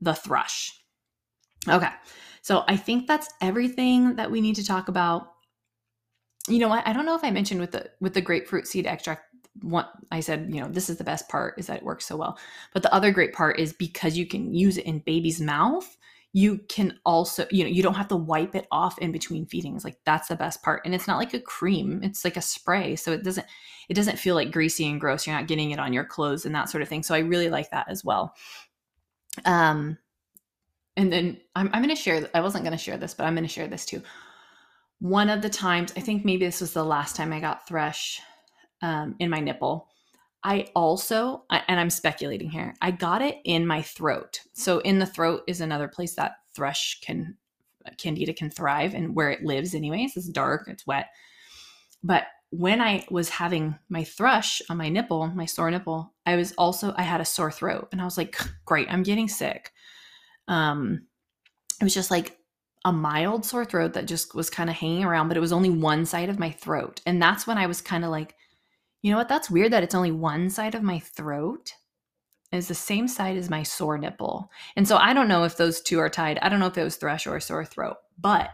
the 0.00 0.14
thrush. 0.14 0.70
Okay, 1.66 1.88
so 2.42 2.62
I 2.68 2.76
think 2.76 3.06
that's 3.06 3.32
everything 3.40 4.16
that 4.16 4.30
we 4.30 4.42
need 4.42 4.56
to 4.56 4.66
talk 4.66 4.88
about. 4.88 5.32
You 6.46 6.58
know 6.58 6.68
what? 6.68 6.86
I 6.86 6.92
don't 6.92 7.06
know 7.06 7.16
if 7.16 7.24
I 7.24 7.30
mentioned 7.30 7.60
with 7.60 7.72
the 7.72 7.90
with 8.00 8.12
the 8.12 8.20
grapefruit 8.20 8.66
seed 8.66 8.86
extract. 8.86 9.33
What 9.62 9.92
I 10.10 10.20
said, 10.20 10.48
you 10.52 10.60
know, 10.60 10.68
this 10.68 10.90
is 10.90 10.98
the 10.98 11.04
best 11.04 11.28
part 11.28 11.54
is 11.58 11.68
that 11.68 11.78
it 11.78 11.84
works 11.84 12.06
so 12.06 12.16
well. 12.16 12.38
But 12.72 12.82
the 12.82 12.92
other 12.92 13.12
great 13.12 13.32
part 13.32 13.58
is 13.58 13.72
because 13.72 14.16
you 14.16 14.26
can 14.26 14.52
use 14.52 14.78
it 14.78 14.84
in 14.84 14.98
baby's 15.00 15.40
mouth 15.40 15.96
you 16.34 16.58
can 16.68 16.98
also 17.06 17.46
you 17.52 17.62
know 17.62 17.70
you 17.70 17.80
don't 17.80 17.94
have 17.94 18.08
to 18.08 18.16
wipe 18.16 18.56
it 18.56 18.66
off 18.72 18.98
in 18.98 19.12
between 19.12 19.46
feedings. 19.46 19.84
Like 19.84 19.96
that's 20.04 20.28
the 20.28 20.36
best 20.36 20.62
part. 20.64 20.82
And 20.84 20.92
it's 20.92 21.06
not 21.06 21.16
like 21.16 21.32
a 21.32 21.40
cream 21.40 22.02
it's 22.02 22.24
like 22.24 22.36
a 22.36 22.42
spray. 22.42 22.96
So 22.96 23.12
it 23.12 23.22
doesn't 23.22 23.46
it 23.88 23.94
doesn't 23.94 24.18
feel 24.18 24.34
like 24.34 24.50
greasy 24.50 24.86
and 24.88 25.00
gross. 25.00 25.26
You're 25.26 25.36
not 25.36 25.46
getting 25.46 25.70
it 25.70 25.78
on 25.78 25.92
your 25.92 26.04
clothes 26.04 26.44
and 26.44 26.54
that 26.54 26.68
sort 26.68 26.82
of 26.82 26.88
thing. 26.88 27.04
So 27.04 27.14
i 27.14 27.20
really 27.20 27.48
like 27.48 27.70
that 27.70 27.86
as 27.88 28.04
well. 28.04 28.34
Um 29.44 29.96
and 30.96 31.12
then 31.12 31.40
i'm, 31.54 31.70
I'm 31.72 31.82
going 31.82 31.94
to 31.94 32.00
share 32.00 32.28
i 32.34 32.40
wasn't 32.40 32.64
going 32.64 32.76
to 32.76 32.82
share 32.82 32.96
this 32.96 33.14
but 33.14 33.24
i'm 33.24 33.34
going 33.34 33.44
to 33.44 33.48
share 33.48 33.68
this 33.68 33.86
too. 33.86 34.02
One 34.98 35.30
of 35.30 35.40
the 35.40 35.50
times 35.50 35.92
i 35.96 36.00
think 36.00 36.24
maybe 36.24 36.44
this 36.44 36.60
was 36.60 36.72
the 36.72 36.84
last 36.84 37.14
time 37.14 37.32
i 37.32 37.38
got 37.38 37.68
thrush 37.68 38.20
um, 38.84 39.16
in 39.18 39.30
my 39.30 39.40
nipple 39.40 39.88
I 40.44 40.68
also, 40.74 41.44
and 41.50 41.80
I'm 41.80 41.88
speculating 41.88 42.50
here, 42.50 42.74
I 42.82 42.90
got 42.90 43.22
it 43.22 43.38
in 43.44 43.66
my 43.66 43.80
throat. 43.80 44.40
So 44.52 44.80
in 44.80 44.98
the 44.98 45.06
throat 45.06 45.42
is 45.46 45.62
another 45.62 45.88
place 45.88 46.14
that 46.16 46.36
thrush 46.54 47.00
can, 47.00 47.38
candida 47.96 48.34
can 48.34 48.50
thrive 48.50 48.94
and 48.94 49.16
where 49.16 49.30
it 49.30 49.42
lives 49.42 49.74
anyways. 49.74 50.18
It's 50.18 50.28
dark, 50.28 50.68
it's 50.68 50.86
wet. 50.86 51.08
But 52.02 52.24
when 52.50 52.82
I 52.82 53.06
was 53.10 53.30
having 53.30 53.78
my 53.88 54.04
thrush 54.04 54.60
on 54.68 54.76
my 54.76 54.90
nipple, 54.90 55.26
my 55.28 55.46
sore 55.46 55.70
nipple, 55.70 56.12
I 56.26 56.36
was 56.36 56.52
also, 56.58 56.92
I 56.94 57.02
had 57.02 57.22
a 57.22 57.24
sore 57.24 57.50
throat 57.50 57.88
and 57.90 58.00
I 58.02 58.04
was 58.04 58.18
like, 58.18 58.38
great, 58.66 58.92
I'm 58.92 59.02
getting 59.02 59.28
sick. 59.28 59.72
Um, 60.46 61.06
it 61.80 61.84
was 61.84 61.94
just 61.94 62.10
like 62.10 62.36
a 62.84 62.92
mild 62.92 63.46
sore 63.46 63.64
throat 63.64 63.94
that 63.94 64.06
just 64.06 64.34
was 64.34 64.50
kind 64.50 64.68
of 64.68 64.76
hanging 64.76 65.04
around, 65.04 65.28
but 65.28 65.38
it 65.38 65.40
was 65.40 65.52
only 65.52 65.70
one 65.70 66.04
side 66.04 66.28
of 66.28 66.38
my 66.38 66.50
throat. 66.50 67.00
And 67.06 67.20
that's 67.20 67.46
when 67.46 67.56
I 67.56 67.66
was 67.66 67.80
kind 67.80 68.04
of 68.04 68.10
like, 68.10 68.34
you 69.04 69.10
know 69.10 69.18
what? 69.18 69.28
That's 69.28 69.50
weird 69.50 69.70
that 69.74 69.82
it's 69.82 69.94
only 69.94 70.12
one 70.12 70.48
side 70.48 70.74
of 70.74 70.82
my 70.82 70.98
throat 70.98 71.74
is 72.52 72.68
the 72.68 72.74
same 72.74 73.06
side 73.06 73.36
as 73.36 73.50
my 73.50 73.62
sore 73.62 73.98
nipple. 73.98 74.50
And 74.76 74.88
so 74.88 74.96
I 74.96 75.12
don't 75.12 75.28
know 75.28 75.44
if 75.44 75.58
those 75.58 75.82
two 75.82 75.98
are 75.98 76.08
tied. 76.08 76.38
I 76.40 76.48
don't 76.48 76.58
know 76.58 76.68
if 76.68 76.78
it 76.78 76.84
was 76.84 76.96
thrush 76.96 77.26
or 77.26 77.38
sore 77.38 77.66
throat. 77.66 77.98
But 78.18 78.48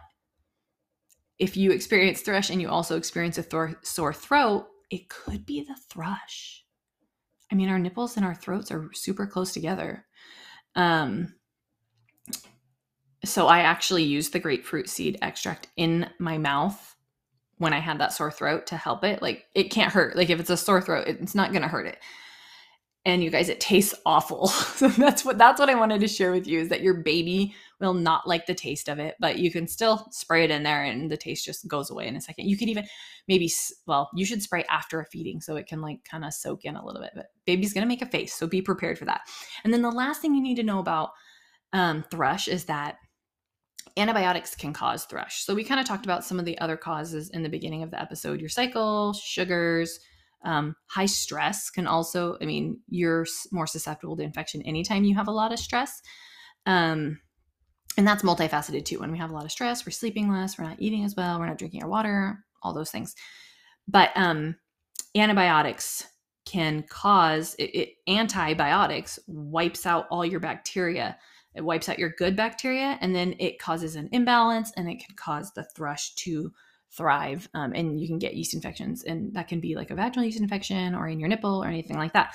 if 1.38 1.56
you 1.56 1.70
experience 1.70 2.22
thrush 2.22 2.50
and 2.50 2.60
you 2.60 2.68
also 2.68 2.96
experience 2.96 3.38
a 3.38 3.44
sore 3.82 4.12
throat, 4.12 4.66
it 4.90 5.08
could 5.08 5.46
be 5.46 5.62
the 5.62 5.76
thrush. 5.88 6.64
I 7.52 7.54
mean, 7.54 7.68
our 7.68 7.78
nipples 7.78 8.16
and 8.16 8.26
our 8.26 8.34
throats 8.34 8.72
are 8.72 8.90
super 8.92 9.28
close 9.28 9.52
together. 9.52 10.04
Um, 10.74 11.32
so 13.24 13.46
I 13.46 13.60
actually 13.60 14.02
used 14.02 14.32
the 14.32 14.40
grapefruit 14.40 14.88
seed 14.88 15.16
extract 15.22 15.68
in 15.76 16.10
my 16.18 16.38
mouth 16.38 16.96
when 17.60 17.74
I 17.74 17.78
had 17.78 17.98
that 17.98 18.14
sore 18.14 18.30
throat 18.30 18.66
to 18.68 18.76
help 18.76 19.04
it. 19.04 19.20
Like 19.20 19.44
it 19.54 19.64
can't 19.64 19.92
hurt. 19.92 20.16
Like 20.16 20.30
if 20.30 20.40
it's 20.40 20.48
a 20.48 20.56
sore 20.56 20.80
throat, 20.80 21.06
it's 21.06 21.34
not 21.34 21.52
going 21.52 21.60
to 21.60 21.68
hurt 21.68 21.86
it. 21.86 21.98
And 23.04 23.22
you 23.22 23.30
guys, 23.30 23.50
it 23.50 23.60
tastes 23.60 23.94
awful. 24.06 24.48
so 24.48 24.88
that's 24.88 25.26
what 25.26 25.36
that's 25.36 25.60
what 25.60 25.68
I 25.68 25.74
wanted 25.74 26.00
to 26.00 26.08
share 26.08 26.32
with 26.32 26.46
you 26.46 26.58
is 26.58 26.70
that 26.70 26.80
your 26.80 26.94
baby 26.94 27.54
will 27.78 27.92
not 27.92 28.26
like 28.26 28.46
the 28.46 28.54
taste 28.54 28.88
of 28.88 28.98
it, 28.98 29.14
but 29.20 29.38
you 29.38 29.50
can 29.52 29.68
still 29.68 30.08
spray 30.10 30.44
it 30.44 30.50
in 30.50 30.62
there 30.62 30.82
and 30.82 31.10
the 31.10 31.18
taste 31.18 31.44
just 31.44 31.68
goes 31.68 31.90
away 31.90 32.06
in 32.06 32.16
a 32.16 32.20
second. 32.20 32.48
You 32.48 32.56
could 32.56 32.70
even 32.70 32.86
maybe 33.28 33.52
well, 33.86 34.08
you 34.14 34.24
should 34.24 34.42
spray 34.42 34.64
after 34.70 34.98
a 34.98 35.06
feeding 35.06 35.42
so 35.42 35.56
it 35.56 35.66
can 35.66 35.82
like 35.82 35.98
kind 36.10 36.24
of 36.24 36.32
soak 36.32 36.64
in 36.64 36.76
a 36.76 36.84
little 36.84 37.02
bit. 37.02 37.12
But 37.14 37.26
baby's 37.44 37.74
going 37.74 37.82
to 37.82 37.88
make 37.88 38.02
a 38.02 38.06
face, 38.06 38.32
so 38.32 38.46
be 38.46 38.62
prepared 38.62 38.98
for 38.98 39.04
that. 39.04 39.20
And 39.64 39.72
then 39.72 39.82
the 39.82 39.90
last 39.90 40.22
thing 40.22 40.34
you 40.34 40.42
need 40.42 40.56
to 40.56 40.62
know 40.62 40.78
about 40.78 41.10
um, 41.74 42.04
thrush 42.10 42.48
is 42.48 42.64
that 42.64 42.96
antibiotics 43.96 44.54
can 44.54 44.72
cause 44.72 45.04
thrush. 45.04 45.44
So 45.44 45.54
we 45.54 45.64
kind 45.64 45.80
of 45.80 45.86
talked 45.86 46.04
about 46.04 46.24
some 46.24 46.38
of 46.38 46.44
the 46.44 46.58
other 46.58 46.76
causes 46.76 47.30
in 47.30 47.42
the 47.42 47.48
beginning 47.48 47.82
of 47.82 47.90
the 47.90 48.00
episode. 48.00 48.40
Your 48.40 48.48
cycle, 48.48 49.12
sugars, 49.12 49.98
um, 50.44 50.74
high 50.86 51.06
stress 51.06 51.70
can 51.70 51.86
also. 51.86 52.36
I 52.40 52.46
mean, 52.46 52.80
you're 52.88 53.26
more 53.52 53.66
susceptible 53.66 54.16
to 54.16 54.22
infection 54.22 54.62
anytime 54.62 55.04
you 55.04 55.14
have 55.16 55.28
a 55.28 55.32
lot 55.32 55.52
of 55.52 55.58
stress. 55.58 56.00
Um, 56.66 57.20
and 57.96 58.06
that's 58.06 58.22
multifaceted 58.22 58.84
too. 58.84 59.00
When 59.00 59.12
we 59.12 59.18
have 59.18 59.30
a 59.30 59.34
lot 59.34 59.44
of 59.44 59.52
stress, 59.52 59.84
we're 59.84 59.92
sleeping 59.92 60.30
less, 60.30 60.58
we're 60.58 60.64
not 60.64 60.80
eating 60.80 61.04
as 61.04 61.16
well, 61.16 61.38
we're 61.38 61.46
not 61.46 61.58
drinking 61.58 61.82
our 61.82 61.88
water, 61.88 62.44
all 62.62 62.72
those 62.72 62.90
things. 62.90 63.14
But 63.88 64.10
um, 64.14 64.56
antibiotics 65.14 66.06
can 66.46 66.84
cause 66.88 67.54
it, 67.58 67.74
it 67.74 67.88
antibiotics 68.08 69.18
wipes 69.26 69.86
out 69.86 70.06
all 70.10 70.24
your 70.24 70.40
bacteria 70.40 71.18
it 71.54 71.64
wipes 71.64 71.88
out 71.88 71.98
your 71.98 72.10
good 72.10 72.36
bacteria 72.36 72.98
and 73.00 73.14
then 73.14 73.34
it 73.38 73.58
causes 73.58 73.96
an 73.96 74.08
imbalance 74.12 74.72
and 74.76 74.88
it 74.88 75.04
can 75.04 75.14
cause 75.16 75.52
the 75.52 75.64
thrush 75.64 76.14
to 76.14 76.52
thrive 76.90 77.48
um, 77.54 77.72
and 77.74 78.00
you 78.00 78.08
can 78.08 78.18
get 78.18 78.34
yeast 78.34 78.54
infections 78.54 79.04
and 79.04 79.32
that 79.34 79.48
can 79.48 79.60
be 79.60 79.74
like 79.74 79.90
a 79.90 79.94
vaginal 79.94 80.24
yeast 80.24 80.40
infection 80.40 80.94
or 80.94 81.08
in 81.08 81.20
your 81.20 81.28
nipple 81.28 81.62
or 81.62 81.68
anything 81.68 81.96
like 81.96 82.12
that. 82.12 82.34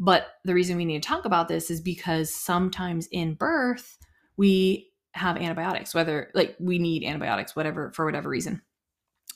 But 0.00 0.28
the 0.44 0.54
reason 0.54 0.76
we 0.76 0.84
need 0.84 1.02
to 1.02 1.08
talk 1.08 1.24
about 1.24 1.48
this 1.48 1.70
is 1.70 1.80
because 1.80 2.32
sometimes 2.32 3.08
in 3.10 3.34
birth 3.34 3.98
we 4.36 4.92
have 5.12 5.36
antibiotics 5.36 5.94
whether 5.94 6.30
like 6.34 6.54
we 6.60 6.78
need 6.78 7.02
antibiotics 7.02 7.56
whatever 7.56 7.90
for 7.92 8.04
whatever 8.04 8.28
reason. 8.28 8.62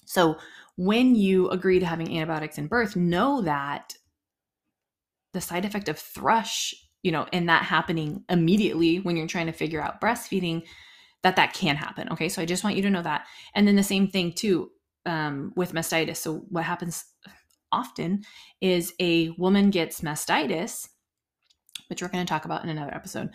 So 0.05 0.39
when 0.77 1.15
you 1.15 1.49
agree 1.51 1.81
to 1.81 1.87
having 1.87 2.17
antibiotics 2.17 2.59
in 2.59 2.67
birth 2.69 2.95
know 2.97 3.43
that 3.43 3.95
the 5.33 5.41
side 5.41 5.65
effect 5.65 5.89
of 5.89 5.99
thrush 5.99 6.75
you 7.03 7.13
know, 7.13 7.27
and 7.33 7.49
that 7.49 7.65
happening 7.65 8.25
immediately 8.29 9.01
when 9.01 9.17
you're 9.17 9.27
trying 9.27 9.47
to 9.47 9.53
figure 9.53 9.83
out 9.83 10.01
breastfeeding, 10.01 10.63
that 11.23 11.37
that 11.37 11.55
can 11.55 11.77
happen. 11.77 12.09
Okay, 12.11 12.29
so 12.29 12.43
I 12.43 12.47
just 12.47 12.65
want 12.65 12.77
you 12.77 12.83
to 12.83 12.91
know 12.91 13.03
that. 13.03 13.27
And 13.55 13.67
then 13.67 13.77
the 13.77 13.83
same 13.83 14.09
thing 14.09 14.33
too 14.33 14.71
um, 15.07 15.53
with 15.57 15.73
mastitis. 15.73 16.17
So 16.17 16.45
what 16.49 16.65
happens 16.65 17.05
often 17.71 18.23
is 18.61 18.93
a 19.01 19.31
woman 19.31 19.71
gets 19.71 20.01
mastitis, 20.01 20.89
which 21.89 22.03
we're 22.03 22.09
going 22.09 22.25
to 22.25 22.31
talk 22.31 22.45
about 22.45 22.63
in 22.63 22.71
another 22.71 22.95
episode, 22.95 23.31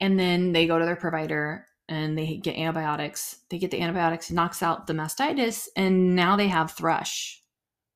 and 0.00 0.18
then 0.18 0.52
they 0.52 0.66
go 0.66 0.78
to 0.78 0.84
their 0.84 0.96
provider 0.96 1.66
and 1.88 2.16
they 2.16 2.36
get 2.36 2.56
antibiotics. 2.56 3.38
They 3.50 3.58
get 3.58 3.70
the 3.70 3.80
antibiotics, 3.80 4.30
knocks 4.30 4.62
out 4.62 4.86
the 4.86 4.92
mastitis, 4.92 5.66
and 5.76 6.14
now 6.14 6.36
they 6.36 6.48
have 6.48 6.70
thrush. 6.70 7.42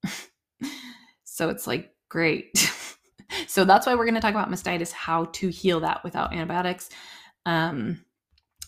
so 1.24 1.48
it's 1.48 1.66
like 1.66 1.94
great. 2.08 2.70
so 3.46 3.64
that's 3.64 3.86
why 3.86 3.94
we're 3.94 4.04
going 4.04 4.14
to 4.14 4.20
talk 4.20 4.34
about 4.34 4.50
mastitis, 4.50 4.92
how 4.92 5.26
to 5.26 5.48
heal 5.48 5.80
that 5.80 6.02
without 6.04 6.32
antibiotics. 6.32 6.90
Um, 7.46 8.04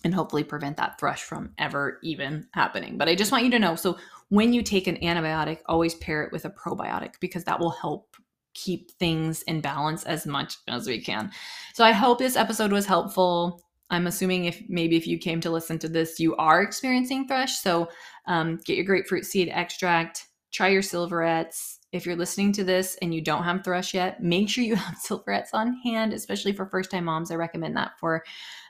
and 0.04 0.14
hopefully 0.14 0.44
prevent 0.44 0.76
that 0.76 1.00
thrush 1.00 1.22
from 1.22 1.52
ever 1.58 1.98
even 2.02 2.46
happening. 2.52 2.96
But 2.96 3.08
I 3.08 3.16
just 3.16 3.32
want 3.32 3.44
you 3.44 3.50
to 3.50 3.58
know 3.58 3.74
so 3.74 3.98
when 4.28 4.52
you 4.52 4.62
take 4.62 4.86
an 4.86 4.96
antibiotic, 4.96 5.60
always 5.66 5.94
pair 5.96 6.22
it 6.22 6.32
with 6.32 6.44
a 6.44 6.50
probiotic 6.50 7.14
because 7.20 7.44
that 7.44 7.58
will 7.58 7.70
help 7.70 8.16
keep 8.54 8.90
things 8.92 9.42
in 9.42 9.60
balance 9.60 10.04
as 10.04 10.26
much 10.26 10.56
as 10.68 10.86
we 10.86 11.00
can. 11.00 11.30
So 11.74 11.84
I 11.84 11.92
hope 11.92 12.18
this 12.18 12.36
episode 12.36 12.72
was 12.72 12.86
helpful. 12.86 13.60
I'm 13.90 14.06
assuming 14.06 14.46
if 14.46 14.62
maybe 14.68 14.96
if 14.96 15.06
you 15.06 15.18
came 15.18 15.40
to 15.42 15.50
listen 15.50 15.78
to 15.80 15.88
this, 15.88 16.18
you 16.18 16.34
are 16.36 16.62
experiencing 16.62 17.28
thrush. 17.28 17.58
So 17.58 17.88
um, 18.26 18.58
get 18.64 18.76
your 18.76 18.86
grapefruit 18.86 19.26
seed 19.26 19.48
extract, 19.52 20.26
try 20.52 20.68
your 20.68 20.82
silverettes, 20.82 21.75
if 21.92 22.04
you're 22.04 22.16
listening 22.16 22.52
to 22.52 22.64
this 22.64 22.96
and 23.00 23.14
you 23.14 23.20
don't 23.20 23.44
have 23.44 23.64
thrush 23.64 23.94
yet, 23.94 24.22
make 24.22 24.48
sure 24.48 24.64
you 24.64 24.74
have 24.76 24.98
silverettes 24.98 25.50
on 25.52 25.74
hand, 25.84 26.12
especially 26.12 26.52
for 26.52 26.66
first 26.66 26.90
time 26.90 27.04
moms. 27.04 27.30
I 27.30 27.36
recommend 27.36 27.76
that 27.76 27.98
for 27.98 28.24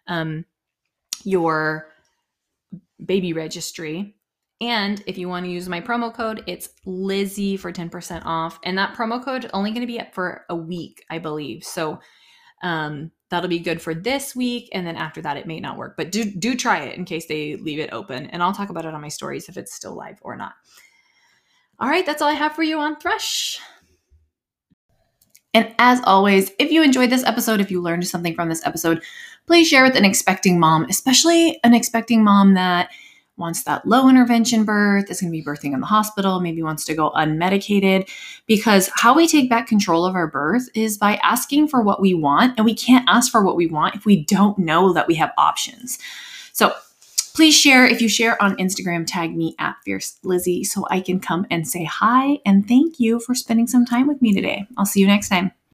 um, 0.06 0.44
your 1.24 1.88
baby 3.04 3.32
registry. 3.32 4.16
And 4.60 5.02
if 5.06 5.18
you 5.18 5.28
want 5.28 5.44
to 5.44 5.52
use 5.52 5.68
my 5.68 5.80
promo 5.82 6.12
code, 6.12 6.42
it's 6.46 6.70
Lizzie 6.86 7.58
for 7.58 7.70
10% 7.70 8.22
off. 8.24 8.58
And 8.64 8.78
that 8.78 8.94
promo 8.94 9.22
code 9.22 9.44
is 9.44 9.50
only 9.52 9.70
going 9.70 9.82
to 9.82 9.86
be 9.86 10.00
up 10.00 10.14
for 10.14 10.46
a 10.48 10.56
week, 10.56 11.04
I 11.10 11.18
believe. 11.18 11.62
So 11.62 12.00
um, 12.62 13.10
that'll 13.28 13.50
be 13.50 13.58
good 13.58 13.82
for 13.82 13.92
this 13.92 14.34
week. 14.34 14.70
And 14.72 14.86
then 14.86 14.96
after 14.96 15.20
that, 15.22 15.36
it 15.36 15.46
may 15.46 15.60
not 15.60 15.76
work. 15.76 15.94
But 15.96 16.10
do 16.10 16.24
do 16.24 16.54
try 16.54 16.84
it 16.84 16.96
in 16.96 17.04
case 17.04 17.26
they 17.26 17.56
leave 17.56 17.78
it 17.78 17.92
open. 17.92 18.26
And 18.26 18.42
I'll 18.42 18.54
talk 18.54 18.70
about 18.70 18.86
it 18.86 18.94
on 18.94 19.00
my 19.02 19.08
stories 19.08 19.48
if 19.48 19.58
it's 19.58 19.74
still 19.74 19.94
live 19.94 20.18
or 20.22 20.36
not. 20.36 20.54
All 21.78 21.88
right, 21.88 22.06
that's 22.06 22.22
all 22.22 22.28
I 22.28 22.34
have 22.34 22.54
for 22.54 22.62
you 22.62 22.78
on 22.78 22.96
Thrush. 22.96 23.60
And 25.52 25.74
as 25.78 26.00
always, 26.04 26.50
if 26.58 26.70
you 26.70 26.82
enjoyed 26.82 27.10
this 27.10 27.24
episode, 27.24 27.60
if 27.60 27.70
you 27.70 27.82
learned 27.82 28.06
something 28.06 28.34
from 28.34 28.48
this 28.48 28.64
episode, 28.66 29.02
please 29.46 29.68
share 29.68 29.82
with 29.82 29.96
an 29.96 30.04
expecting 30.04 30.58
mom, 30.58 30.84
especially 30.84 31.58
an 31.64 31.74
expecting 31.74 32.24
mom 32.24 32.54
that 32.54 32.90
wants 33.38 33.64
that 33.64 33.86
low 33.86 34.08
intervention 34.08 34.64
birth, 34.64 35.10
is 35.10 35.20
going 35.20 35.30
to 35.30 35.38
be 35.38 35.44
birthing 35.44 35.74
in 35.74 35.80
the 35.80 35.86
hospital, 35.86 36.40
maybe 36.40 36.62
wants 36.62 36.84
to 36.86 36.94
go 36.94 37.10
unmedicated. 37.10 38.08
Because 38.46 38.90
how 38.94 39.14
we 39.14 39.26
take 39.26 39.50
back 39.50 39.66
control 39.66 40.06
of 40.06 40.14
our 40.14 40.26
birth 40.26 40.68
is 40.74 40.96
by 40.96 41.16
asking 41.22 41.68
for 41.68 41.82
what 41.82 42.00
we 42.00 42.14
want. 42.14 42.54
And 42.56 42.64
we 42.64 42.74
can't 42.74 43.08
ask 43.08 43.30
for 43.30 43.44
what 43.44 43.56
we 43.56 43.66
want 43.66 43.94
if 43.94 44.06
we 44.06 44.24
don't 44.24 44.58
know 44.58 44.92
that 44.94 45.06
we 45.06 45.14
have 45.16 45.32
options. 45.36 45.98
So 46.52 46.74
please 47.36 47.54
share. 47.54 47.86
If 47.86 48.00
you 48.00 48.08
share 48.08 48.42
on 48.42 48.56
Instagram, 48.56 49.06
tag 49.06 49.36
me 49.36 49.54
at 49.58 49.76
Fierce 49.84 50.18
Lizzie 50.24 50.64
so 50.64 50.86
I 50.90 51.00
can 51.00 51.20
come 51.20 51.46
and 51.50 51.68
say 51.68 51.84
hi. 51.84 52.38
And 52.46 52.66
thank 52.66 52.98
you 52.98 53.20
for 53.20 53.34
spending 53.34 53.66
some 53.66 53.84
time 53.84 54.08
with 54.08 54.22
me 54.22 54.32
today. 54.32 54.66
I'll 54.78 54.86
see 54.86 55.00
you 55.00 55.06
next 55.06 55.28
time. 55.28 55.52